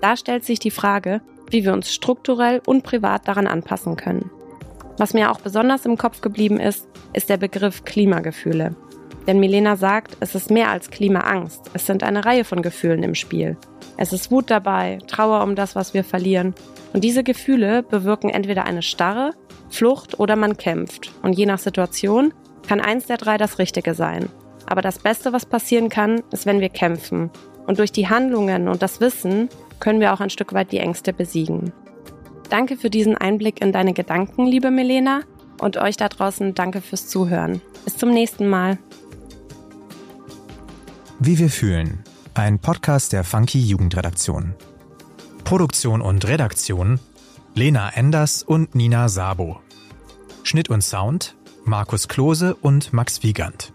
Da 0.00 0.16
stellt 0.16 0.44
sich 0.44 0.58
die 0.58 0.70
Frage, 0.70 1.20
wie 1.50 1.64
wir 1.64 1.72
uns 1.72 1.92
strukturell 1.92 2.60
und 2.66 2.82
privat 2.82 3.28
daran 3.28 3.46
anpassen 3.46 3.96
können. 3.96 4.30
Was 4.98 5.14
mir 5.14 5.30
auch 5.30 5.40
besonders 5.40 5.84
im 5.84 5.96
Kopf 5.96 6.20
geblieben 6.20 6.58
ist, 6.58 6.88
ist 7.12 7.28
der 7.28 7.36
Begriff 7.36 7.84
Klimagefühle. 7.84 8.74
Denn 9.26 9.40
Milena 9.40 9.76
sagt, 9.76 10.16
es 10.20 10.34
ist 10.34 10.50
mehr 10.50 10.70
als 10.70 10.90
Klimaangst. 10.90 11.70
Es 11.74 11.86
sind 11.86 12.02
eine 12.02 12.24
Reihe 12.24 12.44
von 12.44 12.62
Gefühlen 12.62 13.02
im 13.02 13.14
Spiel. 13.14 13.56
Es 13.96 14.12
ist 14.12 14.30
Wut 14.30 14.50
dabei, 14.50 14.98
Trauer 15.06 15.42
um 15.42 15.56
das, 15.56 15.74
was 15.74 15.94
wir 15.94 16.04
verlieren. 16.04 16.54
Und 16.92 17.02
diese 17.02 17.24
Gefühle 17.24 17.82
bewirken 17.82 18.30
entweder 18.30 18.64
eine 18.64 18.82
Starre, 18.82 19.32
Flucht 19.68 20.20
oder 20.20 20.36
man 20.36 20.56
kämpft. 20.56 21.12
Und 21.22 21.32
je 21.36 21.46
nach 21.46 21.58
Situation 21.58 22.32
kann 22.66 22.80
eins 22.80 23.06
der 23.06 23.16
drei 23.16 23.38
das 23.38 23.58
Richtige 23.58 23.94
sein. 23.94 24.28
Aber 24.66 24.82
das 24.82 24.98
Beste, 24.98 25.32
was 25.32 25.46
passieren 25.46 25.88
kann, 25.88 26.22
ist, 26.32 26.46
wenn 26.46 26.60
wir 26.60 26.68
kämpfen. 26.68 27.30
Und 27.66 27.78
durch 27.78 27.92
die 27.92 28.08
Handlungen 28.08 28.68
und 28.68 28.82
das 28.82 29.00
Wissen 29.00 29.48
können 29.80 30.00
wir 30.00 30.12
auch 30.12 30.20
ein 30.20 30.30
Stück 30.30 30.52
weit 30.52 30.72
die 30.72 30.78
Ängste 30.78 31.12
besiegen. 31.12 31.72
Danke 32.50 32.76
für 32.76 32.90
diesen 32.90 33.16
Einblick 33.16 33.60
in 33.60 33.72
deine 33.72 33.92
Gedanken, 33.92 34.46
liebe 34.46 34.70
Milena. 34.70 35.20
Und 35.60 35.76
euch 35.78 35.96
da 35.96 36.08
draußen 36.08 36.54
danke 36.54 36.80
fürs 36.80 37.08
Zuhören. 37.08 37.62
Bis 37.84 37.96
zum 37.96 38.10
nächsten 38.10 38.48
Mal. 38.48 38.78
Wie 41.18 41.38
wir 41.38 41.48
fühlen. 41.48 42.04
Ein 42.34 42.58
Podcast 42.58 43.12
der 43.12 43.24
Funky 43.24 43.60
Jugendredaktion. 43.60 44.54
Produktion 45.44 46.02
und 46.02 46.28
Redaktion 46.28 47.00
Lena 47.56 47.88
Enders 47.88 48.42
und 48.42 48.74
Nina 48.74 49.08
Sabo. 49.08 49.60
Schnitt 50.42 50.68
und 50.68 50.82
Sound 50.82 51.35
Markus 51.66 52.08
Klose 52.08 52.54
und 52.54 52.92
Max 52.92 53.22
Wiegand. 53.22 53.72